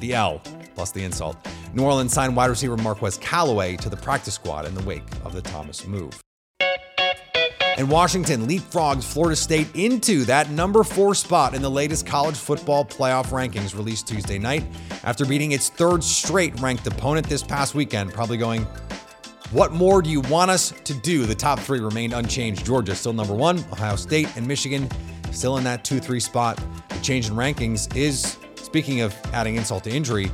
the 0.00 0.14
L 0.14 0.40
plus 0.74 0.92
the 0.92 1.02
insult. 1.02 1.36
New 1.72 1.82
Orleans 1.82 2.12
signed 2.12 2.36
wide 2.36 2.50
receiver 2.50 2.76
Marquez 2.76 3.16
Callaway 3.18 3.76
to 3.76 3.88
the 3.88 3.96
practice 3.96 4.34
squad 4.34 4.66
in 4.66 4.74
the 4.74 4.82
wake 4.84 5.10
of 5.24 5.32
the 5.32 5.42
Thomas 5.42 5.86
move. 5.86 6.20
And 7.78 7.90
Washington 7.90 8.46
leapfrogs 8.46 9.04
Florida 9.04 9.36
State 9.36 9.68
into 9.74 10.24
that 10.24 10.48
number 10.48 10.82
four 10.82 11.14
spot 11.14 11.54
in 11.54 11.60
the 11.60 11.70
latest 11.70 12.06
college 12.06 12.36
football 12.36 12.86
playoff 12.86 13.26
rankings 13.26 13.74
released 13.74 14.08
Tuesday 14.08 14.38
night 14.38 14.64
after 15.02 15.26
beating 15.26 15.52
its 15.52 15.68
third 15.68 16.02
straight 16.02 16.58
ranked 16.60 16.86
opponent 16.86 17.28
this 17.28 17.42
past 17.42 17.74
weekend. 17.74 18.14
Probably 18.14 18.38
going, 18.38 18.66
what 19.52 19.72
more 19.72 20.02
do 20.02 20.10
you 20.10 20.20
want 20.22 20.50
us 20.50 20.72
to 20.84 20.94
do? 20.94 21.24
The 21.24 21.34
top 21.34 21.60
three 21.60 21.80
remained 21.80 22.12
unchanged. 22.12 22.66
Georgia 22.66 22.94
still 22.94 23.12
number 23.12 23.34
one, 23.34 23.58
Ohio 23.72 23.96
State 23.96 24.34
and 24.36 24.46
Michigan 24.46 24.88
still 25.30 25.56
in 25.58 25.64
that 25.64 25.84
2 25.84 26.00
3 26.00 26.18
spot. 26.18 26.60
The 26.88 26.98
change 27.00 27.28
in 27.28 27.34
rankings 27.34 27.94
is, 27.94 28.38
speaking 28.56 29.02
of 29.02 29.14
adding 29.32 29.56
insult 29.56 29.84
to 29.84 29.90
injury, 29.90 30.30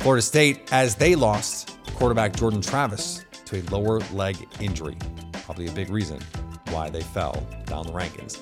Florida 0.00 0.22
State, 0.22 0.72
as 0.72 0.94
they 0.94 1.14
lost 1.14 1.76
quarterback 1.96 2.34
Jordan 2.34 2.60
Travis 2.60 3.24
to 3.44 3.60
a 3.60 3.62
lower 3.70 4.00
leg 4.12 4.36
injury. 4.60 4.96
Probably 5.32 5.66
a 5.66 5.72
big 5.72 5.90
reason 5.90 6.20
why 6.70 6.90
they 6.90 7.02
fell 7.02 7.46
down 7.66 7.86
the 7.86 7.92
rankings. 7.92 8.40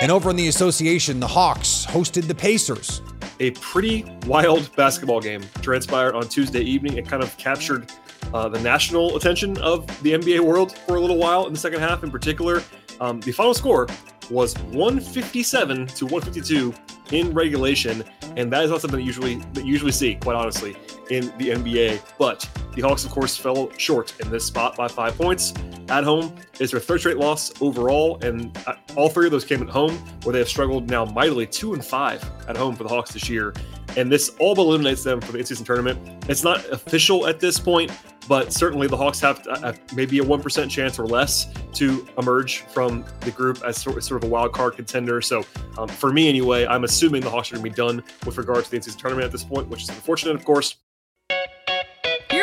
And 0.00 0.10
over 0.10 0.30
in 0.30 0.36
the 0.36 0.48
association, 0.48 1.20
the 1.20 1.26
Hawks 1.26 1.86
hosted 1.88 2.26
the 2.26 2.34
Pacers. 2.34 3.00
A 3.40 3.52
pretty 3.52 4.04
wild 4.26 4.74
basketball 4.76 5.20
game 5.20 5.42
transpired 5.62 6.14
on 6.14 6.28
Tuesday 6.28 6.62
evening. 6.62 6.98
It 6.98 7.06
kind 7.06 7.22
of 7.22 7.36
captured 7.38 7.92
uh, 8.34 8.48
the 8.48 8.60
national 8.60 9.16
attention 9.16 9.58
of 9.58 9.86
the 10.02 10.12
NBA 10.12 10.40
world 10.40 10.76
for 10.86 10.96
a 10.96 11.00
little 11.00 11.18
while 11.18 11.46
in 11.46 11.52
the 11.52 11.58
second 11.58 11.80
half, 11.80 12.02
in 12.02 12.10
particular. 12.10 12.62
Um, 13.00 13.20
the 13.20 13.32
final 13.32 13.54
score 13.54 13.86
was 14.30 14.56
157 14.58 15.86
to 15.86 16.06
152 16.06 16.74
in 17.10 17.34
regulation, 17.34 18.04
and 18.36 18.52
that 18.52 18.64
is 18.64 18.70
not 18.70 18.80
something 18.80 19.00
that 19.00 19.04
usually 19.04 19.36
that 19.52 19.64
you 19.64 19.72
usually 19.72 19.92
see, 19.92 20.14
quite 20.16 20.36
honestly, 20.36 20.76
in 21.10 21.26
the 21.38 21.50
NBA. 21.50 22.00
But 22.18 22.48
the 22.74 22.82
Hawks, 22.82 23.04
of 23.04 23.10
course, 23.10 23.36
fell 23.36 23.70
short 23.78 24.18
in 24.20 24.30
this 24.30 24.44
spot 24.44 24.76
by 24.76 24.88
five 24.88 25.16
points 25.16 25.52
at 25.88 26.04
home. 26.04 26.34
It's 26.60 26.72
their 26.72 26.80
third 26.80 27.00
straight 27.00 27.18
loss 27.18 27.52
overall, 27.60 28.18
and 28.22 28.56
uh, 28.66 28.74
all 28.96 29.08
three 29.08 29.26
of 29.26 29.32
those 29.32 29.44
came 29.44 29.62
at 29.62 29.68
home, 29.68 29.96
where 30.22 30.32
they 30.32 30.38
have 30.38 30.48
struggled 30.48 30.88
now 30.88 31.04
mightily 31.04 31.46
two 31.46 31.74
and 31.74 31.84
five 31.84 32.22
at 32.48 32.56
home 32.56 32.76
for 32.76 32.82
the 32.82 32.88
Hawks 32.88 33.12
this 33.12 33.28
year. 33.28 33.54
And 33.96 34.10
this 34.10 34.30
all 34.38 34.54
but 34.54 34.62
eliminates 34.62 35.04
them 35.04 35.20
for 35.20 35.32
the 35.32 35.38
in-season 35.38 35.66
tournament. 35.66 36.24
It's 36.28 36.42
not 36.42 36.64
official 36.70 37.26
at 37.26 37.40
this 37.40 37.58
point, 37.58 37.92
but 38.28 38.52
certainly 38.52 38.86
the 38.86 38.96
Hawks 38.96 39.20
have 39.20 39.46
uh, 39.48 39.72
maybe 39.94 40.18
a 40.18 40.24
1% 40.24 40.70
chance 40.70 40.98
or 40.98 41.06
less 41.06 41.52
to 41.74 42.06
emerge 42.16 42.60
from 42.60 43.04
the 43.20 43.30
group 43.30 43.62
as 43.64 43.76
sort 43.76 43.98
of 43.98 44.24
a 44.24 44.26
wild 44.26 44.52
card 44.52 44.76
contender. 44.76 45.20
So, 45.20 45.44
um, 45.76 45.88
for 45.88 46.12
me 46.12 46.28
anyway, 46.28 46.66
I'm 46.66 46.84
assuming 46.84 47.22
the 47.22 47.30
Hawks 47.30 47.50
are 47.50 47.56
going 47.56 47.64
to 47.64 47.70
be 47.70 47.76
done 47.76 48.02
with 48.24 48.38
regard 48.38 48.64
to 48.64 48.70
the 48.70 48.76
in-season 48.76 49.00
tournament 49.00 49.26
at 49.26 49.32
this 49.32 49.44
point, 49.44 49.68
which 49.68 49.82
is 49.82 49.88
unfortunate, 49.88 50.36
of 50.36 50.44
course. 50.44 50.76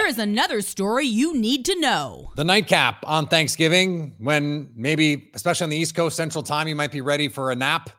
Is 0.10 0.18
another 0.18 0.62
story 0.62 1.06
you 1.06 1.36
need 1.36 1.66
to 1.66 1.80
know. 1.80 2.32
The 2.36 2.44
nightcap 2.44 3.04
on 3.06 3.28
Thanksgiving, 3.28 4.16
when 4.18 4.72
maybe, 4.76 5.30
especially 5.36 5.66
on 5.66 5.70
the 5.70 5.78
East 5.78 5.94
Coast 5.94 6.18
Central 6.18 6.44
Time, 6.44 6.68
you 6.68 6.76
might 6.76 6.92
be 6.92 7.02
ready 7.02 7.28
for 7.28 7.52
a 7.52 7.56
nap. 7.56 7.92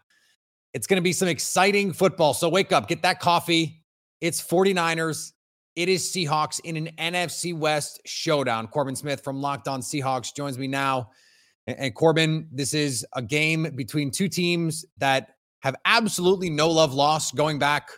It's 0.74 0.88
going 0.88 0.96
to 0.96 1.02
be 1.02 1.12
some 1.12 1.28
exciting 1.28 1.92
football. 1.92 2.34
So 2.34 2.48
wake 2.48 2.72
up, 2.72 2.88
get 2.88 3.02
that 3.02 3.20
coffee. 3.20 3.84
It's 4.20 4.42
49ers 4.42 5.30
it 5.76 5.88
is 5.88 6.02
Seahawks 6.10 6.60
in 6.64 6.76
an 6.76 6.90
NFC 6.98 7.56
West 7.56 8.00
showdown. 8.04 8.66
Corbin 8.66 8.96
Smith 8.96 9.22
from 9.22 9.40
Locked 9.40 9.68
On 9.68 9.80
Seahawks 9.80 10.34
joins 10.34 10.58
me 10.58 10.66
now. 10.66 11.10
And, 11.66 11.94
Corbin, 11.94 12.48
this 12.50 12.74
is 12.74 13.06
a 13.14 13.22
game 13.22 13.72
between 13.76 14.10
two 14.10 14.28
teams 14.28 14.84
that 14.98 15.28
have 15.60 15.76
absolutely 15.84 16.50
no 16.50 16.68
love 16.68 16.92
lost 16.92 17.36
going 17.36 17.60
back, 17.60 17.90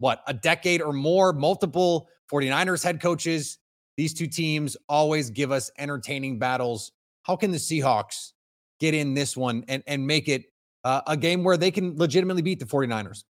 what, 0.00 0.22
a 0.26 0.34
decade 0.34 0.82
or 0.82 0.92
more, 0.92 1.32
multiple 1.32 2.08
49ers 2.32 2.82
head 2.82 3.00
coaches. 3.00 3.58
These 3.96 4.14
two 4.14 4.26
teams 4.26 4.76
always 4.88 5.30
give 5.30 5.52
us 5.52 5.70
entertaining 5.78 6.38
battles. 6.38 6.90
How 7.22 7.36
can 7.36 7.50
the 7.52 7.58
Seahawks 7.58 8.32
get 8.80 8.94
in 8.94 9.14
this 9.14 9.36
one 9.36 9.64
and, 9.68 9.82
and 9.86 10.06
make 10.06 10.26
it 10.28 10.46
uh, 10.84 11.02
a 11.06 11.16
game 11.16 11.44
where 11.44 11.58
they 11.58 11.70
can 11.70 11.96
legitimately 11.96 12.42
beat 12.42 12.58
the 12.58 12.64
49ers? 12.64 13.24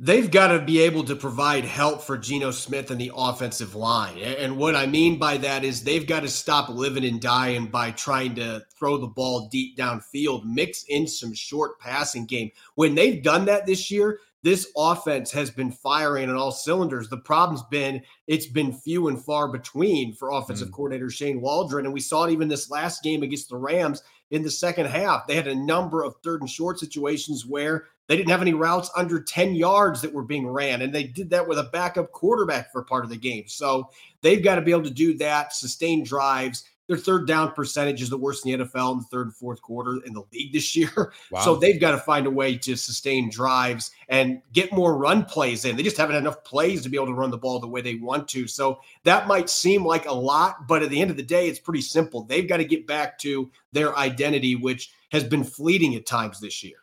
they've 0.00 0.30
got 0.30 0.48
to 0.48 0.60
be 0.60 0.80
able 0.80 1.02
to 1.04 1.16
provide 1.16 1.64
help 1.64 2.02
for 2.02 2.16
Geno 2.16 2.50
Smith 2.50 2.90
and 2.90 3.00
the 3.00 3.10
offensive 3.14 3.74
line. 3.74 4.18
And 4.18 4.56
what 4.56 4.76
I 4.76 4.86
mean 4.86 5.18
by 5.18 5.38
that 5.38 5.64
is 5.64 5.82
they've 5.82 6.06
got 6.06 6.20
to 6.20 6.28
stop 6.28 6.68
living 6.68 7.04
and 7.04 7.20
dying 7.20 7.66
by 7.66 7.90
trying 7.90 8.34
to 8.36 8.64
throw 8.78 8.96
the 8.96 9.08
ball 9.08 9.48
deep 9.48 9.76
downfield, 9.76 10.44
mix 10.44 10.84
in 10.88 11.06
some 11.06 11.34
short 11.34 11.80
passing 11.80 12.26
game. 12.26 12.50
When 12.76 12.94
they've 12.94 13.22
done 13.22 13.44
that 13.46 13.66
this 13.66 13.90
year, 13.90 14.20
this 14.42 14.70
offense 14.76 15.32
has 15.32 15.50
been 15.50 15.70
firing 15.70 16.30
on 16.30 16.36
all 16.36 16.52
cylinders. 16.52 17.08
The 17.08 17.18
problem's 17.18 17.62
been 17.70 18.02
it's 18.26 18.46
been 18.46 18.72
few 18.72 19.08
and 19.08 19.22
far 19.22 19.48
between 19.48 20.14
for 20.14 20.30
offensive 20.30 20.68
mm. 20.68 20.72
coordinator 20.72 21.10
Shane 21.10 21.40
Waldron. 21.40 21.84
And 21.84 21.94
we 21.94 22.00
saw 22.00 22.24
it 22.24 22.32
even 22.32 22.48
this 22.48 22.70
last 22.70 23.02
game 23.02 23.22
against 23.22 23.48
the 23.48 23.56
Rams 23.56 24.02
in 24.30 24.42
the 24.42 24.50
second 24.50 24.86
half. 24.86 25.26
They 25.26 25.34
had 25.34 25.48
a 25.48 25.54
number 25.54 26.04
of 26.04 26.14
third 26.22 26.40
and 26.40 26.50
short 26.50 26.78
situations 26.78 27.46
where 27.46 27.86
they 28.06 28.16
didn't 28.16 28.30
have 28.30 28.42
any 28.42 28.54
routes 28.54 28.90
under 28.96 29.20
10 29.20 29.54
yards 29.54 30.00
that 30.00 30.12
were 30.12 30.24
being 30.24 30.46
ran, 30.46 30.82
and 30.82 30.94
they 30.94 31.04
did 31.04 31.30
that 31.30 31.46
with 31.46 31.58
a 31.58 31.68
backup 31.72 32.10
quarterback 32.12 32.72
for 32.72 32.82
part 32.82 33.04
of 33.04 33.10
the 33.10 33.16
game. 33.16 33.44
So 33.48 33.90
they've 34.22 34.42
got 34.42 34.54
to 34.54 34.62
be 34.62 34.70
able 34.70 34.84
to 34.84 34.90
do 34.90 35.16
that, 35.18 35.52
sustain 35.52 36.04
drives. 36.04 36.64
Their 36.88 36.96
third 36.96 37.26
down 37.26 37.52
percentage 37.52 38.00
is 38.00 38.08
the 38.08 38.16
worst 38.16 38.46
in 38.46 38.58
the 38.58 38.64
NFL 38.64 38.92
in 38.92 38.98
the 38.98 39.04
third 39.04 39.26
and 39.26 39.36
fourth 39.36 39.60
quarter 39.60 40.00
in 40.04 40.14
the 40.14 40.22
league 40.32 40.52
this 40.52 40.74
year. 40.74 41.12
Wow. 41.30 41.40
So 41.42 41.56
they've 41.56 41.80
got 41.80 41.90
to 41.90 41.98
find 41.98 42.26
a 42.26 42.30
way 42.30 42.56
to 42.56 42.74
sustain 42.74 43.28
drives 43.28 43.90
and 44.08 44.40
get 44.52 44.72
more 44.72 44.96
run 44.96 45.24
plays 45.24 45.66
in. 45.66 45.76
They 45.76 45.82
just 45.82 45.98
haven't 45.98 46.16
enough 46.16 46.42
plays 46.42 46.82
to 46.82 46.88
be 46.88 46.96
able 46.96 47.08
to 47.08 47.12
run 47.12 47.30
the 47.30 47.36
ball 47.36 47.60
the 47.60 47.66
way 47.66 47.82
they 47.82 47.96
want 47.96 48.28
to. 48.28 48.46
So 48.46 48.80
that 49.04 49.26
might 49.26 49.50
seem 49.50 49.84
like 49.84 50.06
a 50.06 50.12
lot, 50.12 50.66
but 50.66 50.82
at 50.82 50.88
the 50.88 51.00
end 51.00 51.10
of 51.10 51.18
the 51.18 51.22
day, 51.22 51.48
it's 51.48 51.58
pretty 51.58 51.82
simple. 51.82 52.22
They've 52.22 52.48
got 52.48 52.58
to 52.58 52.64
get 52.64 52.86
back 52.86 53.18
to 53.18 53.50
their 53.72 53.96
identity, 53.98 54.54
which 54.54 54.90
has 55.10 55.24
been 55.24 55.44
fleeting 55.44 55.94
at 55.96 56.06
times 56.06 56.40
this 56.40 56.62
year. 56.62 56.78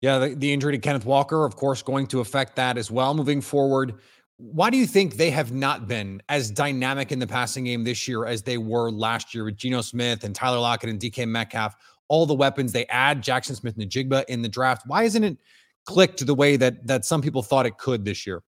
Yeah, 0.00 0.18
the, 0.18 0.34
the, 0.34 0.52
injury 0.52 0.72
to 0.72 0.78
Kenneth 0.78 1.04
Walker, 1.04 1.44
of 1.44 1.54
course, 1.54 1.82
going 1.82 2.08
to 2.08 2.20
affect 2.20 2.56
that 2.56 2.76
as 2.76 2.90
well 2.90 3.14
moving 3.14 3.40
forward. 3.40 3.94
Why 4.38 4.70
do 4.70 4.76
you 4.76 4.86
think 4.86 5.16
they 5.16 5.30
have 5.30 5.52
not 5.52 5.86
been 5.86 6.22
as 6.28 6.50
dynamic 6.50 7.12
in 7.12 7.18
the 7.18 7.26
passing 7.26 7.64
game 7.64 7.84
this 7.84 8.08
year 8.08 8.26
as 8.26 8.42
they 8.42 8.58
were 8.58 8.90
last 8.90 9.34
year 9.34 9.44
with 9.44 9.56
Geno 9.56 9.82
Smith 9.82 10.24
and 10.24 10.34
Tyler 10.34 10.58
Lockett 10.58 10.90
and 10.90 10.98
DK 10.98 11.28
Metcalf? 11.28 11.74
All 12.08 12.26
the 12.26 12.34
weapons 12.34 12.72
they 12.72 12.86
add, 12.86 13.22
Jackson 13.22 13.54
Smith-Njigba 13.54 14.24
in 14.28 14.42
the 14.42 14.48
draft. 14.48 14.82
Why 14.86 15.04
isn't 15.04 15.22
it 15.22 15.38
clicked 15.84 16.24
the 16.24 16.34
way 16.34 16.56
that 16.56 16.86
that 16.86 17.04
some 17.04 17.22
people 17.22 17.42
thought 17.42 17.66
it 17.66 17.78
could 17.78 18.04
this 18.04 18.26
year? 18.26 18.42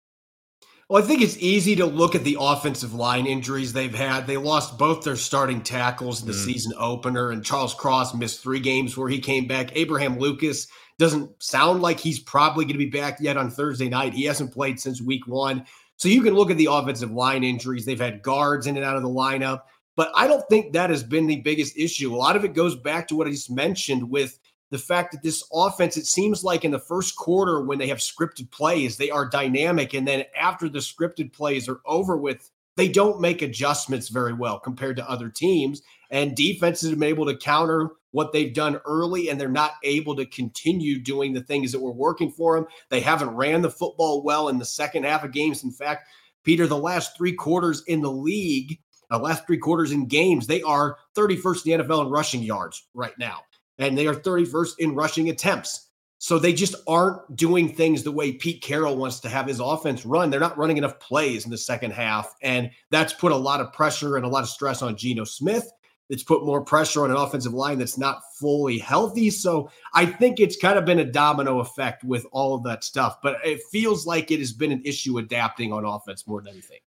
Well, 0.89 1.03
I 1.03 1.07
think 1.07 1.23
it's 1.23 1.39
easy 1.39 1.75
to 1.77 1.87
look 1.87 2.15
at 2.15 2.25
the 2.25 2.37
offensive 2.39 2.93
line 2.93 3.27
injuries 3.27 3.73
they've 3.73 3.95
had. 3.95 4.27
They 4.27 4.37
lost 4.37 4.77
both 4.77 5.03
their 5.03 5.17
starting 5.17 5.63
tackles 5.63 6.21
in 6.21 6.27
the 6.27 6.35
mm. 6.35 6.45
season 6.45 6.73
opener, 6.77 7.31
and 7.31 7.43
Charles 7.43 7.73
Cross 7.73 8.15
missed 8.15 8.43
three 8.43 8.61
games 8.61 8.97
where 8.97 9.09
he 9.09 9.19
came 9.19 9.47
back. 9.47 9.75
Abraham 9.75 10.19
Lucas 10.19 10.67
doesn't 10.99 11.43
sound 11.43 11.83
like 11.83 11.99
he's 11.99 12.19
probably 12.19 12.65
going 12.65 12.79
to 12.79 12.79
be 12.79 12.91
back 12.91 13.19
yet 13.21 13.37
on 13.37 13.51
Thursday 13.51 13.89
night. 13.89 14.15
He 14.15 14.25
hasn't 14.25 14.53
played 14.53 14.79
since 14.79 15.01
week 15.01 15.27
one. 15.27 15.65
So 15.97 16.09
you 16.09 16.23
can 16.23 16.35
look 16.35 16.51
at 16.51 16.57
the 16.57 16.69
offensive 16.71 17.11
line 17.11 17.45
injuries. 17.45 17.85
They've 17.85 18.01
had 18.01 18.23
guards 18.23 18.67
in 18.67 18.77
and 18.77 18.85
out 18.85 18.97
of 18.97 19.03
the 19.03 19.09
lineup, 19.09 19.63
but 19.97 20.11
I 20.15 20.27
don't 20.27 20.47
think 20.49 20.73
that 20.73 20.91
has 20.91 21.03
been 21.03 21.27
the 21.27 21.41
biggest 21.41 21.77
issue. 21.77 22.15
A 22.15 22.17
lot 22.17 22.37
of 22.37 22.45
it 22.45 22.55
goes 22.55 22.77
back 22.77 23.09
to 23.09 23.17
what 23.17 23.27
I 23.27 23.31
just 23.31 23.51
mentioned 23.51 24.11
with 24.11 24.39
the 24.71 24.79
fact 24.79 25.13
that 25.13 25.23
this 25.23 25.45
offense, 25.53 25.97
it 25.97 26.07
seems 26.07 26.43
like 26.43 26.65
in 26.65 26.73
the 26.73 26.81
first 26.81 27.17
quarter 27.17 27.61
when 27.61 27.79
they 27.79 27.87
have 27.87 27.99
scripted 27.99 28.51
plays, 28.51 28.97
they 28.97 29.11
are 29.11 29.29
dynamic. 29.29 29.95
And 29.95 30.07
then 30.07 30.25
after 30.37 30.69
the 30.69 30.81
scripted 30.81 31.33
plays 31.33 31.69
are 31.69 31.81
over 31.87 32.17
with, 32.17 32.51
they 32.77 32.89
don't 32.89 33.21
make 33.21 33.41
adjustments 33.41 34.09
very 34.09 34.33
well 34.33 34.59
compared 34.59 34.97
to 34.97 35.09
other 35.09 35.29
teams. 35.29 35.83
And 36.11 36.35
defenses 36.35 36.91
have 36.91 36.99
been 36.99 37.09
able 37.09 37.27
to 37.27 37.37
counter 37.37 37.91
what 38.15 38.33
they've 38.33 38.55
done 38.55 38.81
early, 38.87 39.29
and 39.29 39.41
they're 39.41 39.49
not 39.49 39.73
able 39.83 40.15
to 40.15 40.25
continue 40.25 41.01
doing 41.01 41.33
the 41.33 41.43
things 41.43 41.73
that 41.73 41.81
were 41.81 41.91
working 41.91 42.31
for 42.31 42.55
them. 42.55 42.69
They 42.89 43.01
haven't 43.01 43.31
ran 43.31 43.61
the 43.61 43.71
football 43.71 44.23
well 44.23 44.49
in 44.49 44.59
the 44.59 44.65
second 44.65 45.05
half 45.05 45.25
of 45.25 45.33
games. 45.33 45.65
In 45.65 45.73
fact, 45.73 46.07
Peter, 46.45 46.69
the 46.69 46.79
last 46.79 47.17
three 47.17 47.33
quarters 47.33 47.83
in 47.89 48.03
the 48.03 48.11
league, 48.11 48.79
the 49.11 49.17
uh, 49.17 49.19
last 49.19 49.45
three 49.49 49.59
quarters 49.59 49.91
in 49.91 50.07
games, 50.07 50.47
they 50.47 50.63
are 50.63 50.97
31st 51.17 51.67
in 51.67 51.79
the 51.79 51.85
NFL 51.85 52.07
in 52.07 52.11
rushing 52.13 52.45
yards 52.45 52.87
right 52.95 53.19
now, 53.19 53.41
and 53.79 53.99
they 53.99 54.07
are 54.07 54.15
31st 54.15 54.75
in 54.79 54.95
rushing 54.95 55.29
attempts. 55.29 55.91
So 56.19 56.39
they 56.39 56.53
just 56.53 56.77
aren't 56.87 57.35
doing 57.35 57.75
things 57.75 58.05
the 58.05 58.13
way 58.13 58.31
Pete 58.31 58.63
Carroll 58.63 58.97
wants 58.97 59.19
to 59.21 59.29
have 59.29 59.49
his 59.49 59.59
offense 59.59 60.07
run. 60.07 60.31
They're 60.31 60.39
not 60.39 60.57
running 60.57 60.77
enough 60.77 61.01
plays 61.01 61.45
in 61.45 61.51
the 61.51 61.59
second 61.59 61.91
half. 61.91 62.33
And 62.43 62.71
that's 62.93 63.13
put 63.13 63.33
a 63.33 63.37
lot 63.37 63.61
of 63.61 63.73
pressure 63.73 64.17
and 64.17 64.25
a 64.25 64.29
lot 64.29 64.45
of 64.45 64.49
stress 64.49 64.83
on 64.83 64.97
Geno 64.97 65.25
Smith. 65.25 65.69
It's 66.11 66.23
put 66.23 66.45
more 66.45 66.63
pressure 66.63 67.05
on 67.05 67.11
an 67.11 67.17
offensive 67.17 67.55
line 67.55 67.79
that's 67.79 67.97
not 67.97 68.21
fully 68.39 68.79
healthy. 68.79 69.31
So 69.31 69.71
I 69.95 70.05
think 70.05 70.39
it's 70.39 70.57
kind 70.57 70.79
of 70.79 70.85
been 70.85 70.99
a 70.99 71.05
domino 71.05 71.61
effect 71.61 72.05
with 72.05 72.27
all 72.31 72.55
of 72.55 72.63
that 72.65 72.85
stuff. 72.85 73.19
But 73.23 73.39
it 73.45 73.61
feels 73.73 74.07
like 74.07 74.31
it 74.31 74.39
has 74.39 74.53
been 74.53 74.73
an 74.73 74.83
issue 74.85 75.19
adapting 75.19 75.73
on 75.73 75.85
offense 75.85 76.27
more 76.27 76.43
than 76.43 76.53
anything. 76.53 76.79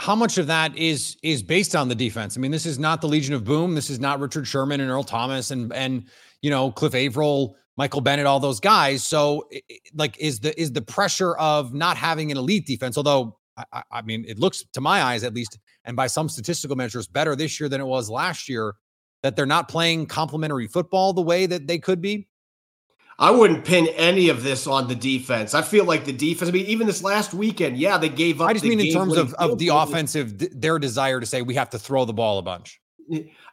How 0.00 0.16
much 0.16 0.38
of 0.38 0.48
that 0.48 0.76
is 0.76 1.16
is 1.22 1.42
based 1.42 1.76
on 1.76 1.88
the 1.88 1.94
defense? 1.94 2.36
I 2.36 2.40
mean, 2.40 2.50
this 2.50 2.66
is 2.66 2.78
not 2.78 3.00
the 3.00 3.06
Legion 3.06 3.34
of 3.34 3.44
Boom. 3.44 3.74
This 3.74 3.90
is 3.90 4.00
not 4.00 4.18
Richard 4.18 4.46
Sherman 4.46 4.80
and 4.80 4.90
Earl 4.90 5.04
Thomas 5.04 5.52
and 5.52 5.72
and 5.72 6.06
you 6.42 6.50
know 6.50 6.72
Cliff 6.72 6.96
Avril, 6.96 7.56
Michael 7.76 8.00
Bennett, 8.00 8.26
all 8.26 8.40
those 8.40 8.58
guys. 8.58 9.04
So, 9.04 9.48
like, 9.94 10.18
is 10.18 10.40
the 10.40 10.58
is 10.60 10.72
the 10.72 10.82
pressure 10.82 11.36
of 11.36 11.74
not 11.74 11.96
having 11.96 12.32
an 12.32 12.38
elite 12.38 12.66
defense? 12.66 12.96
Although 12.96 13.38
I, 13.56 13.82
I 13.90 14.02
mean, 14.02 14.24
it 14.26 14.38
looks 14.38 14.64
to 14.72 14.80
my 14.80 15.02
eyes, 15.02 15.24
at 15.24 15.34
least, 15.34 15.58
and 15.84 15.96
by 15.96 16.06
some 16.06 16.28
statistical 16.28 16.76
measures, 16.76 17.06
better 17.06 17.36
this 17.36 17.60
year 17.60 17.68
than 17.68 17.80
it 17.80 17.86
was 17.86 18.10
last 18.10 18.48
year. 18.48 18.74
That 19.22 19.36
they're 19.36 19.46
not 19.46 19.68
playing 19.68 20.04
complementary 20.04 20.66
football 20.66 21.14
the 21.14 21.22
way 21.22 21.46
that 21.46 21.66
they 21.66 21.78
could 21.78 22.02
be. 22.02 22.28
I 23.18 23.30
wouldn't 23.30 23.64
pin 23.64 23.86
any 23.96 24.28
of 24.28 24.42
this 24.42 24.66
on 24.66 24.88
the 24.88 24.94
defense. 24.94 25.54
I 25.54 25.62
feel 25.62 25.84
like 25.84 26.04
the 26.04 26.12
defense. 26.12 26.48
I 26.48 26.52
mean, 26.52 26.66
even 26.66 26.86
this 26.86 27.02
last 27.02 27.32
weekend, 27.32 27.78
yeah, 27.78 27.96
they 27.96 28.08
gave 28.08 28.40
up. 28.40 28.50
I 28.50 28.52
just 28.52 28.64
mean 28.64 28.80
in 28.80 28.92
terms 28.92 29.16
of 29.16 29.32
of 29.34 29.58
the 29.58 29.68
offensive, 29.68 30.34
their 30.60 30.78
desire 30.78 31.20
to 31.20 31.26
say 31.26 31.42
we 31.42 31.54
have 31.54 31.70
to 31.70 31.78
throw 31.78 32.04
the 32.04 32.12
ball 32.12 32.38
a 32.38 32.42
bunch. 32.42 32.80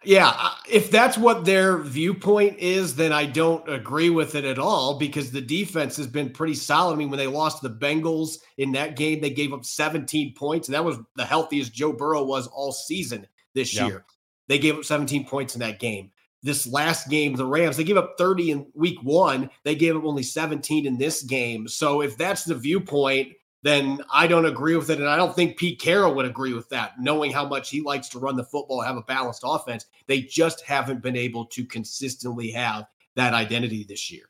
Yeah, 0.04 0.52
if 0.70 0.90
that's 0.90 1.18
what 1.18 1.46
their 1.46 1.78
viewpoint 1.78 2.58
is, 2.60 2.96
then 2.96 3.12
I 3.12 3.26
don't 3.26 3.68
agree 3.70 4.10
with 4.10 4.36
it 4.36 4.46
at 4.46 4.60
all 4.60 4.98
because 4.98 5.32
the 5.32 5.42
defense 5.42 5.98
has 5.98 6.08
been 6.08 6.32
pretty 6.32 6.56
solid. 6.56 6.94
I 6.94 6.96
mean, 6.96 7.10
when 7.10 7.20
they 7.20 7.28
lost 7.28 7.62
the 7.62 7.70
Bengals 7.70 8.38
in 8.58 8.72
that 8.74 8.96
game, 8.96 9.22
they 9.22 9.30
gave 9.30 9.54
up 9.54 9.66
17 9.66 10.34
points, 10.34 10.68
and 10.68 10.76
that 10.76 10.86
was 10.86 10.98
the 11.16 11.26
healthiest 11.26 11.74
Joe 11.74 11.94
Burrow 11.94 12.24
was 12.24 12.48
all 12.48 12.72
season 12.72 13.28
this 13.54 13.76
yeah. 13.76 13.88
year. 13.88 14.06
They 14.48 14.60
gave 14.60 14.78
up 14.78 14.86
17 14.86 15.26
points 15.26 15.56
in 15.56 15.60
that 15.60 15.80
game. 15.80 16.12
This 16.44 16.66
last 16.66 17.10
game, 17.10 17.36
the 17.36 17.46
Rams, 17.46 17.78
they 17.78 17.84
gave 17.84 17.98
up 17.98 18.16
30 18.18 18.52
in 18.52 18.68
week 18.74 18.98
one. 19.04 19.50
They 19.64 19.76
gave 19.76 19.96
up 19.96 20.04
only 20.04 20.24
17 20.24 20.88
in 20.88 20.98
this 20.98 21.22
game. 21.22 21.68
So 21.68 22.02
if 22.02 22.18
that's 22.18 22.44
the 22.44 22.56
viewpoint, 22.56 23.34
then 23.64 24.02
I 24.12 24.28
don't 24.28 24.46
agree 24.46 24.76
with 24.76 24.90
it. 24.90 25.00
And 25.00 25.08
I 25.08 25.16
don't 25.16 25.36
think 25.36 25.58
Pete 25.58 25.80
Carroll 25.80 26.16
would 26.16 26.26
agree 26.26 26.54
with 26.54 26.70
that, 26.70 27.00
knowing 27.00 27.32
how 27.32 27.48
much 27.48 27.70
he 27.70 27.82
likes 27.82 28.10
to 28.10 28.20
run 28.20 28.36
the 28.36 28.44
football, 28.44 28.82
have 28.82 28.98
a 28.98 29.04
balanced 29.04 29.44
offense. 29.46 29.86
They 30.08 30.22
just 30.22 30.62
haven't 30.66 31.02
been 31.02 31.16
able 31.16 31.46
to 31.48 31.66
consistently 31.66 32.52
have 32.52 32.86
that 33.16 33.34
identity 33.34 33.84
this 33.84 34.12
year. 34.12 34.24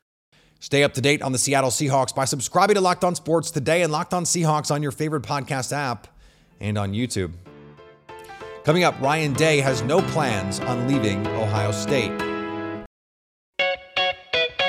Stay 0.60 0.84
up 0.84 0.94
to 0.94 1.00
date 1.00 1.22
on 1.22 1.32
the 1.32 1.38
Seattle 1.38 1.70
Seahawks 1.70 2.14
by 2.14 2.24
subscribing 2.24 2.74
to 2.74 2.80
Locked 2.80 3.04
On 3.04 3.14
Sports 3.14 3.50
today 3.50 3.82
and 3.82 3.90
Locked 3.90 4.14
On 4.14 4.24
Seahawks 4.24 4.70
on 4.70 4.82
your 4.82 4.92
favorite 4.92 5.24
podcast 5.24 5.72
app 5.72 6.06
and 6.60 6.78
on 6.78 6.92
YouTube. 6.92 7.32
Coming 8.62 8.84
up, 8.84 8.94
Ryan 9.00 9.32
Day 9.32 9.58
has 9.58 9.82
no 9.82 10.00
plans 10.00 10.60
on 10.60 10.86
leaving 10.86 11.26
Ohio 11.26 11.72
State. 11.72 12.12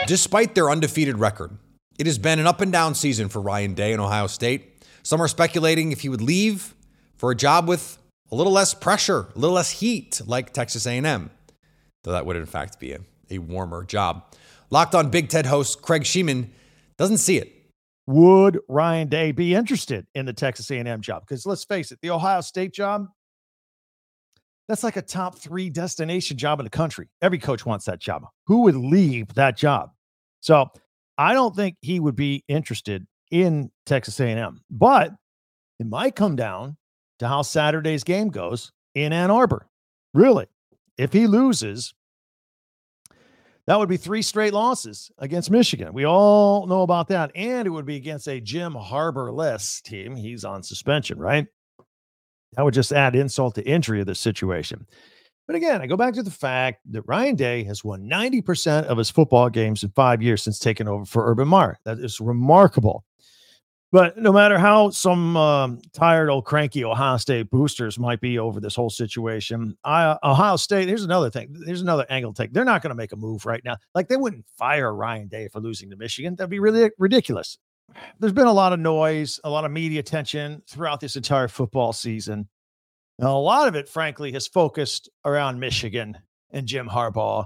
Despite 0.07 0.55
their 0.55 0.71
undefeated 0.71 1.19
record, 1.19 1.51
it 1.97 2.05
has 2.05 2.17
been 2.17 2.39
an 2.39 2.47
up 2.47 2.61
and 2.61 2.71
down 2.71 2.95
season 2.95 3.29
for 3.29 3.41
Ryan 3.41 3.73
Day 3.73 3.93
in 3.93 3.99
Ohio 3.99 4.27
State. 4.27 4.83
Some 5.03 5.21
are 5.21 5.27
speculating 5.27 5.91
if 5.91 6.01
he 6.01 6.09
would 6.09 6.21
leave 6.21 6.73
for 7.17 7.31
a 7.31 7.35
job 7.35 7.67
with 7.67 7.97
a 8.31 8.35
little 8.35 8.53
less 8.53 8.73
pressure, 8.73 9.27
a 9.35 9.39
little 9.39 9.55
less 9.55 9.69
heat, 9.69 10.21
like 10.25 10.53
Texas 10.53 10.87
A&M, 10.87 11.29
though 12.03 12.11
that 12.11 12.25
would 12.25 12.35
in 12.35 12.45
fact 12.45 12.79
be 12.79 12.93
a, 12.93 12.99
a 13.29 13.37
warmer 13.37 13.83
job. 13.83 14.23
Locked 14.69 14.95
on 14.95 15.09
Big 15.09 15.29
Ten 15.29 15.45
host 15.45 15.81
Craig 15.81 16.03
Shemon 16.03 16.49
doesn't 16.97 17.19
see 17.19 17.37
it. 17.37 17.53
Would 18.07 18.59
Ryan 18.67 19.07
Day 19.07 19.31
be 19.31 19.53
interested 19.53 20.07
in 20.15 20.25
the 20.25 20.33
Texas 20.33 20.69
A&M 20.71 21.01
job? 21.01 21.23
Because 21.27 21.45
let's 21.45 21.63
face 21.63 21.91
it, 21.91 21.99
the 22.01 22.09
Ohio 22.09 22.41
State 22.41 22.73
job, 22.73 23.07
that's 24.67 24.83
like 24.83 24.97
a 24.97 25.01
top 25.01 25.37
three 25.37 25.69
destination 25.69 26.37
job 26.37 26.59
in 26.59 26.63
the 26.63 26.69
country. 26.69 27.07
Every 27.21 27.37
coach 27.37 27.65
wants 27.65 27.85
that 27.85 27.99
job. 27.99 28.25
Who 28.47 28.63
would 28.63 28.75
leave 28.75 29.33
that 29.35 29.57
job? 29.57 29.91
So 30.41 30.69
I 31.17 31.33
don't 31.33 31.55
think 31.55 31.77
he 31.81 31.99
would 31.99 32.15
be 32.15 32.43
interested 32.47 33.05
in 33.31 33.71
Texas 33.85 34.19
A&M, 34.19 34.61
but 34.69 35.11
it 35.79 35.87
might 35.87 36.15
come 36.15 36.35
down 36.35 36.77
to 37.19 37.27
how 37.27 37.41
Saturday's 37.41 38.03
game 38.03 38.29
goes 38.29 38.71
in 38.95 39.13
Ann 39.13 39.31
Arbor. 39.31 39.67
Really, 40.13 40.47
if 40.97 41.13
he 41.13 41.27
loses, 41.27 41.93
that 43.65 43.79
would 43.79 43.89
be 43.89 43.97
three 43.97 44.21
straight 44.21 44.53
losses 44.53 45.11
against 45.17 45.49
Michigan. 45.49 45.93
We 45.93 46.05
all 46.05 46.67
know 46.67 46.81
about 46.81 47.07
that, 47.07 47.31
and 47.35 47.65
it 47.65 47.71
would 47.71 47.85
be 47.85 47.95
against 47.95 48.27
a 48.27 48.39
Jim 48.39 48.73
Harbaugh-less 48.73 49.81
team. 49.81 50.15
He's 50.15 50.43
on 50.43 50.63
suspension, 50.63 51.17
right? 51.17 51.47
That 52.55 52.65
would 52.65 52.73
just 52.73 52.91
add 52.91 53.15
insult 53.15 53.55
to 53.55 53.67
injury 53.67 54.01
of 54.01 54.05
the 54.05 54.15
situation. 54.15 54.85
But 55.53 55.57
again, 55.57 55.83
I 55.83 55.85
go 55.85 55.95
back 55.95 56.15
to 56.15 56.23
the 56.23 56.31
fact 56.31 56.81
that 56.93 57.03
Ryan 57.03 57.35
Day 57.35 57.63
has 57.65 57.83
won 57.83 58.09
90% 58.09 58.85
of 58.85 58.97
his 58.97 59.11
football 59.11 59.51
games 59.51 59.83
in 59.83 59.91
five 59.91 60.19
years 60.19 60.41
since 60.41 60.57
taking 60.57 60.87
over 60.87 61.05
for 61.05 61.29
Urban 61.29 61.47
Meyer. 61.47 61.77
That 61.83 61.99
is 61.99 62.19
remarkable. 62.19 63.05
But 63.91 64.17
no 64.17 64.33
matter 64.33 64.57
how 64.57 64.89
some 64.89 65.37
um, 65.37 65.79
tired 65.93 66.31
old 66.31 66.45
cranky 66.45 66.83
Ohio 66.83 67.17
State 67.17 67.51
boosters 67.51 67.99
might 67.99 68.19
be 68.19 68.39
over 68.39 68.59
this 68.59 68.73
whole 68.73 68.89
situation, 68.89 69.77
I, 69.83 70.17
Ohio 70.23 70.55
State, 70.55 70.87
here's 70.87 71.03
another 71.03 71.29
thing. 71.29 71.55
Here's 71.67 71.81
another 71.81 72.07
angle 72.09 72.33
to 72.33 72.41
take. 72.41 72.51
They're 72.51 72.65
not 72.65 72.81
going 72.81 72.89
to 72.89 72.95
make 72.95 73.11
a 73.11 73.15
move 73.15 73.45
right 73.45 73.61
now. 73.63 73.77
Like 73.93 74.07
they 74.07 74.17
wouldn't 74.17 74.47
fire 74.57 74.95
Ryan 74.95 75.27
Day 75.27 75.49
for 75.49 75.59
losing 75.59 75.91
to 75.91 75.95
Michigan. 75.95 76.35
That'd 76.35 76.49
be 76.49 76.57
really 76.57 76.89
ridiculous. 76.97 77.59
There's 78.19 78.33
been 78.33 78.47
a 78.47 78.51
lot 78.51 78.73
of 78.73 78.79
noise, 78.79 79.39
a 79.43 79.51
lot 79.51 79.65
of 79.65 79.71
media 79.71 79.99
attention 79.99 80.63
throughout 80.67 80.99
this 80.99 81.15
entire 81.15 81.47
football 81.47 81.93
season. 81.93 82.47
And 83.19 83.27
a 83.27 83.33
lot 83.33 83.67
of 83.67 83.75
it, 83.75 83.87
frankly, 83.87 84.31
has 84.31 84.47
focused 84.47 85.09
around 85.23 85.59
Michigan 85.59 86.17
and 86.51 86.67
Jim 86.67 86.87
Harbaugh 86.87 87.45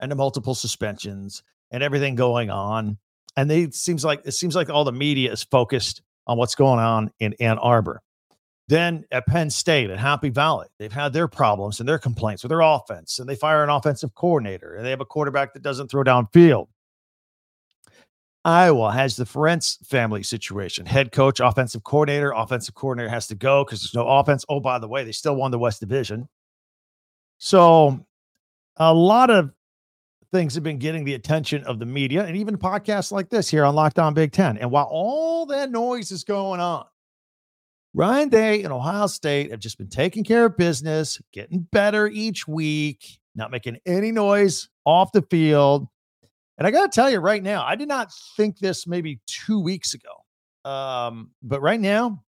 and 0.00 0.10
the 0.10 0.16
multiple 0.16 0.54
suspensions 0.54 1.42
and 1.70 1.82
everything 1.82 2.14
going 2.14 2.50
on. 2.50 2.98
And 3.36 3.50
they 3.50 3.70
seems 3.70 4.04
like 4.04 4.22
it 4.24 4.32
seems 4.32 4.56
like 4.56 4.70
all 4.70 4.84
the 4.84 4.92
media 4.92 5.32
is 5.32 5.42
focused 5.44 6.02
on 6.26 6.38
what's 6.38 6.54
going 6.54 6.80
on 6.80 7.10
in 7.20 7.34
Ann 7.40 7.58
Arbor. 7.58 8.02
Then 8.68 9.04
at 9.10 9.26
Penn 9.26 9.48
State 9.48 9.90
at 9.90 9.98
Happy 9.98 10.28
Valley, 10.28 10.68
they've 10.78 10.92
had 10.92 11.14
their 11.14 11.26
problems 11.26 11.80
and 11.80 11.88
their 11.88 11.98
complaints 11.98 12.42
with 12.42 12.50
their 12.50 12.60
offense, 12.60 13.18
and 13.18 13.28
they 13.28 13.34
fire 13.34 13.64
an 13.64 13.70
offensive 13.70 14.14
coordinator, 14.14 14.74
and 14.74 14.84
they 14.84 14.90
have 14.90 15.00
a 15.00 15.06
quarterback 15.06 15.54
that 15.54 15.62
doesn't 15.62 15.90
throw 15.90 16.04
downfield. 16.04 16.68
Iowa 18.48 18.90
has 18.92 19.14
the 19.16 19.24
Ferentz 19.24 19.76
family 19.86 20.22
situation. 20.22 20.86
Head 20.86 21.12
coach, 21.12 21.38
offensive 21.38 21.84
coordinator, 21.84 22.32
offensive 22.32 22.74
coordinator 22.74 23.10
has 23.10 23.26
to 23.26 23.34
go 23.34 23.62
because 23.62 23.82
there's 23.82 23.94
no 23.94 24.08
offense. 24.08 24.42
Oh, 24.48 24.58
by 24.58 24.78
the 24.78 24.88
way, 24.88 25.04
they 25.04 25.12
still 25.12 25.36
won 25.36 25.50
the 25.50 25.58
West 25.58 25.80
Division. 25.80 26.26
So 27.36 28.06
a 28.78 28.94
lot 28.94 29.28
of 29.28 29.52
things 30.32 30.54
have 30.54 30.64
been 30.64 30.78
getting 30.78 31.04
the 31.04 31.12
attention 31.12 31.62
of 31.64 31.78
the 31.78 31.84
media 31.84 32.24
and 32.24 32.38
even 32.38 32.56
podcasts 32.56 33.12
like 33.12 33.28
this 33.28 33.50
here 33.50 33.66
on 33.66 33.74
Locked 33.74 33.98
On 33.98 34.14
Big 34.14 34.32
Ten. 34.32 34.56
And 34.56 34.70
while 34.70 34.88
all 34.90 35.44
that 35.46 35.70
noise 35.70 36.10
is 36.10 36.24
going 36.24 36.58
on, 36.58 36.86
Ryan 37.92 38.30
Day 38.30 38.62
and 38.62 38.72
Ohio 38.72 39.08
State 39.08 39.50
have 39.50 39.60
just 39.60 39.76
been 39.76 39.90
taking 39.90 40.24
care 40.24 40.46
of 40.46 40.56
business, 40.56 41.20
getting 41.34 41.68
better 41.70 42.06
each 42.06 42.48
week, 42.48 43.18
not 43.34 43.50
making 43.50 43.76
any 43.84 44.10
noise 44.10 44.70
off 44.86 45.12
the 45.12 45.20
field. 45.20 45.86
And 46.58 46.66
I 46.66 46.72
got 46.72 46.90
to 46.90 46.94
tell 46.94 47.08
you 47.08 47.20
right 47.20 47.42
now, 47.42 47.64
I 47.64 47.76
did 47.76 47.86
not 47.86 48.12
think 48.36 48.58
this 48.58 48.86
maybe 48.86 49.20
two 49.26 49.60
weeks 49.60 49.94
ago. 49.94 50.10
Um, 50.68 51.30
but 51.40 51.62
right 51.62 51.80
now, 51.80 52.24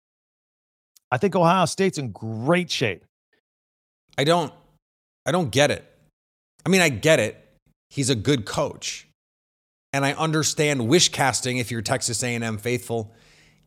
I 1.12 1.18
think 1.18 1.36
Ohio 1.36 1.66
State's 1.66 2.00
in 2.00 2.12
great 2.12 2.72
shape. 2.72 3.06
I 4.18 4.24
don't, 4.24 4.52
I 5.26 5.32
don't 5.32 5.52
get 5.52 5.70
it. 5.70 5.86
I 6.66 6.70
mean, 6.70 6.82
I 6.82 6.90
get 6.90 7.20
it. 7.20 7.38
He's 7.92 8.10
a 8.10 8.16
good 8.16 8.46
coach, 8.46 9.08
and 9.94 10.04
I 10.04 10.14
understand 10.14 10.88
wish 10.88 11.10
casting. 11.10 11.58
If 11.58 11.70
you're 11.70 11.84
Texas 11.84 12.24
A&M 12.24 12.58
faithful, 12.58 13.14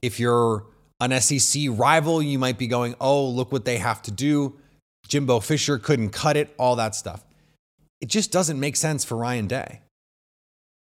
if 0.02 0.18
you're 0.18 0.66
an 1.00 1.18
SEC 1.20 1.68
rival, 1.70 2.20
you 2.20 2.38
might 2.38 2.58
be 2.58 2.66
going, 2.66 2.96
"Oh, 3.00 3.28
look 3.28 3.52
what 3.52 3.64
they 3.64 3.78
have 3.78 4.02
to 4.02 4.10
do." 4.10 4.58
Jimbo 5.06 5.40
Fisher 5.40 5.78
couldn't 5.78 6.10
cut 6.10 6.36
it. 6.36 6.52
All 6.58 6.76
that 6.76 6.96
stuff. 6.96 7.24
It 8.00 8.08
just 8.08 8.32
doesn't 8.32 8.58
make 8.58 8.74
sense 8.74 9.04
for 9.04 9.16
Ryan 9.16 9.46
Day 9.46 9.80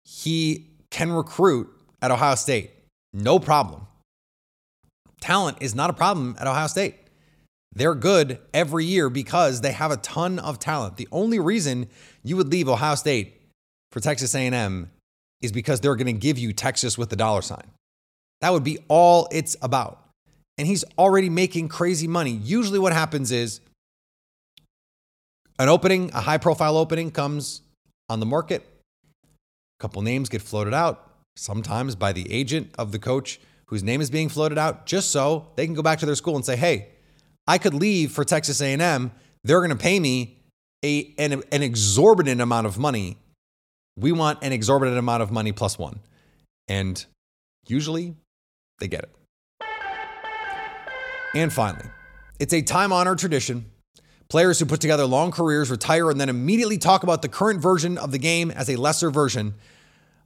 he 0.08 0.67
can 0.89 1.12
recruit 1.12 1.70
at 2.02 2.12
Ohio 2.12 2.36
State. 2.36 2.72
No 3.13 3.39
problem. 3.39 3.88
Talent 5.20 5.58
is 5.60 5.76
not 5.76 5.89
a 5.89 5.93
problem 5.93 6.38
at 6.39 6.48
Ohio 6.48 6.67
State. 6.67 6.96
They're 7.74 7.96
good 7.96 8.39
every 8.54 8.86
year 8.86 9.10
because 9.10 9.62
they 9.62 9.74
have 9.74 9.91
a 9.91 9.98
ton 9.98 10.39
of 10.39 10.60
talent. 10.60 10.96
The 10.96 11.10
only 11.12 11.39
reason 11.39 11.89
you 12.24 12.38
would 12.38 12.48
leave 12.48 12.70
Ohio 12.70 12.96
State 12.96 13.41
for 13.91 14.00
Texas 14.00 14.34
A&M 14.34 14.89
is 15.41 15.52
because 15.52 15.82
they're 15.82 15.96
going 15.96 16.08
to 16.08 16.13
give 16.13 16.38
you 16.38 16.54
Texas 16.54 16.98
with 16.98 17.10
the 17.10 17.15
dollar 17.15 17.41
sign. 17.41 17.70
That 18.39 18.54
would 18.54 18.63
be 18.63 18.80
all 18.88 19.28
it's 19.32 19.58
about. 19.62 20.04
And 20.58 20.65
he's 20.67 20.86
already 20.98 21.30
making 21.30 21.67
crazy 21.67 22.08
money. 22.08 22.32
Usually 22.32 22.80
what 22.80 22.93
happens 22.93 23.32
is 23.32 23.60
an 25.60 25.67
opening, 25.67 26.12
a 26.13 26.22
high 26.22 26.38
profile 26.38 26.78
opening 26.78 27.12
comes 27.12 27.62
on 28.10 28.20
the 28.20 28.26
market 28.26 28.65
a 29.77 29.81
couple 29.81 30.01
names 30.01 30.29
get 30.29 30.41
floated 30.41 30.73
out, 30.73 31.11
sometimes 31.35 31.95
by 31.95 32.13
the 32.13 32.31
agent 32.31 32.71
of 32.77 32.91
the 32.91 32.99
coach 32.99 33.39
whose 33.67 33.83
name 33.83 34.01
is 34.01 34.09
being 34.09 34.29
floated 34.29 34.57
out, 34.57 34.85
just 34.85 35.11
so 35.11 35.51
they 35.55 35.65
can 35.65 35.75
go 35.75 35.81
back 35.81 35.99
to 35.99 36.05
their 36.05 36.15
school 36.15 36.35
and 36.35 36.45
say, 36.45 36.55
"Hey, 36.55 36.89
I 37.45 37.57
could 37.57 37.73
leave 37.73 38.11
for 38.11 38.23
Texas 38.23 38.61
A&M. 38.61 39.11
They're 39.43 39.59
going 39.59 39.69
to 39.69 39.75
pay 39.75 39.99
me 39.99 40.39
a 40.83 41.13
an, 41.17 41.43
an 41.51 41.63
exorbitant 41.63 42.41
amount 42.41 42.67
of 42.67 42.77
money. 42.77 43.17
We 43.97 44.11
want 44.11 44.39
an 44.41 44.51
exorbitant 44.51 44.97
amount 44.97 45.23
of 45.23 45.31
money 45.31 45.51
plus 45.51 45.77
one." 45.77 45.99
And 46.67 47.05
usually 47.67 48.15
they 48.79 48.87
get 48.87 49.03
it. 49.03 49.11
And 51.35 51.53
finally, 51.53 51.89
it's 52.39 52.53
a 52.53 52.61
time 52.61 52.91
honored 52.91 53.19
tradition. 53.19 53.65
Players 54.29 54.59
who 54.59 54.65
put 54.65 54.81
together 54.81 55.05
long 55.05 55.31
careers 55.31 55.71
retire 55.71 56.09
and 56.09 56.19
then 56.19 56.29
immediately 56.29 56.77
talk 56.77 57.03
about 57.03 57.21
the 57.21 57.29
current 57.29 57.61
version 57.61 57.97
of 57.97 58.11
the 58.11 58.19
game 58.19 58.51
as 58.51 58.69
a 58.69 58.75
lesser 58.75 59.09
version 59.09 59.53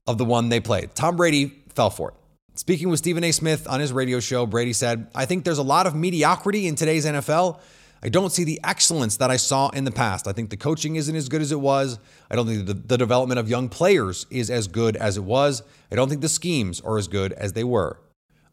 of 0.08 0.18
the 0.18 0.26
one 0.26 0.50
they 0.50 0.60
played. 0.60 0.96
Tom 0.96 1.16
Brady 1.16 1.64
fell 1.70 1.90
for 1.90 2.10
it. 2.10 2.16
Speaking 2.56 2.90
with 2.90 3.00
Stephen 3.00 3.24
A. 3.24 3.32
Smith 3.32 3.68
on 3.68 3.80
his 3.80 3.94
radio 3.94 4.20
show, 4.20 4.46
Brady 4.46 4.74
said, 4.74 5.08
I 5.16 5.26
think 5.26 5.46
there's 5.46 5.58
a 5.58 5.64
lot 5.64 5.88
of 5.88 5.96
mediocrity 5.96 6.68
in 6.68 6.76
today's 6.76 7.06
NFL. 7.06 7.60
I 8.04 8.10
don't 8.10 8.32
see 8.32 8.44
the 8.44 8.60
excellence 8.64 9.18
that 9.18 9.30
I 9.30 9.38
saw 9.38 9.70
in 9.70 9.84
the 9.84 9.92
past. 9.92 10.28
I 10.28 10.34
think 10.34 10.50
the 10.50 10.58
coaching 10.58 10.96
isn't 10.96 11.16
as 11.16 11.30
good 11.30 11.42
as 11.42 11.52
it 11.52 11.60
was. 11.60 12.00
I 12.30 12.36
don't 12.36 12.48
think 12.48 12.66
the, 12.66 12.74
the 12.74 12.98
development 12.98 13.40
of 13.40 13.48
young 13.48 13.70
players 13.70 14.26
is 14.32 14.50
as 14.50 14.68
good 14.68 14.96
as 14.96 15.18
it 15.18 15.24
was. 15.24 15.62
I 15.92 15.96
don't 15.96 16.10
think 16.10 16.22
the 16.22 16.30
schemes 16.30 16.82
are 16.82 16.98
as 16.98 17.08
good 17.08 17.32
as 17.34 17.54
they 17.54 17.64
were. 17.64 18.00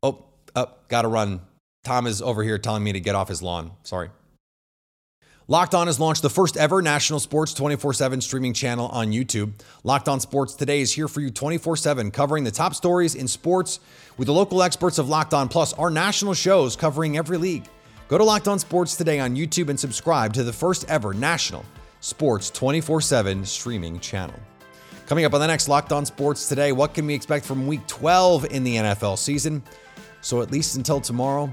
Oh, 0.03 0.27
oh, 0.55 0.69
gotta 0.89 1.09
run. 1.09 1.41
Tom 1.83 2.07
is 2.07 2.21
over 2.21 2.43
here 2.45 2.59
telling 2.59 2.85
me 2.85 2.93
to 2.93 3.01
get 3.01 3.15
off 3.15 3.29
his 3.29 3.43
lawn. 3.43 3.71
Sorry. 3.85 4.11
Locked 5.51 5.75
On 5.75 5.87
has 5.87 5.99
launched 5.99 6.21
the 6.21 6.29
first 6.29 6.59
ever 6.59 6.83
national 6.83 7.21
sports 7.21 7.55
24 7.55 7.95
7 7.95 8.21
streaming 8.21 8.53
channel 8.53 8.89
on 8.89 9.13
YouTube. 9.13 9.53
Locked 9.83 10.07
On 10.07 10.21
Sports 10.21 10.53
Today 10.53 10.83
is 10.83 10.93
here 10.93 11.09
for 11.09 11.23
you 11.23 11.31
24 11.31 11.75
7, 11.75 12.11
covering 12.11 12.45
the 12.45 12.51
top 12.51 12.75
stories 12.75 13.15
in 13.15 13.27
sports 13.27 13.81
with 14.19 14.27
the 14.27 14.33
local 14.33 14.63
experts 14.63 14.99
of 14.99 15.09
Locked 15.09 15.33
On 15.33 15.49
Plus, 15.49 15.73
our 15.73 15.89
national 15.89 16.35
shows 16.35 16.77
covering 16.77 17.17
every 17.17 17.39
league. 17.39 17.65
Go 18.09 18.19
to 18.19 18.25
Locked 18.25 18.47
On 18.47 18.59
Sports 18.59 18.95
Today 18.95 19.21
on 19.21 19.37
YouTube 19.37 19.71
and 19.71 19.81
subscribe 19.81 20.35
to 20.35 20.45
the 20.45 20.53
first 20.53 20.85
ever 20.91 21.15
national 21.15 21.65
sports 22.01 22.51
24 22.51 23.01
7 23.01 23.43
streaming 23.47 23.99
channel. 24.01 24.39
Coming 25.07 25.25
up 25.25 25.33
on 25.33 25.41
the 25.41 25.47
next 25.47 25.67
Locked 25.67 25.93
On 25.93 26.05
Sports 26.05 26.47
Today, 26.47 26.73
what 26.73 26.93
can 26.93 27.07
we 27.07 27.15
expect 27.15 27.47
from 27.47 27.67
week 27.67 27.87
12 27.87 28.53
in 28.53 28.65
the 28.65 28.77
NFL 28.77 29.17
season? 29.17 29.63
So, 30.21 30.43
at 30.43 30.51
least 30.51 30.77
until 30.77 31.01
tomorrow, 31.01 31.51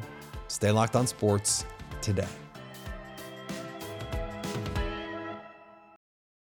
stay 0.49 0.71
locked 0.71 0.97
on 0.97 1.07
sports 1.07 1.63
today. 2.01 2.27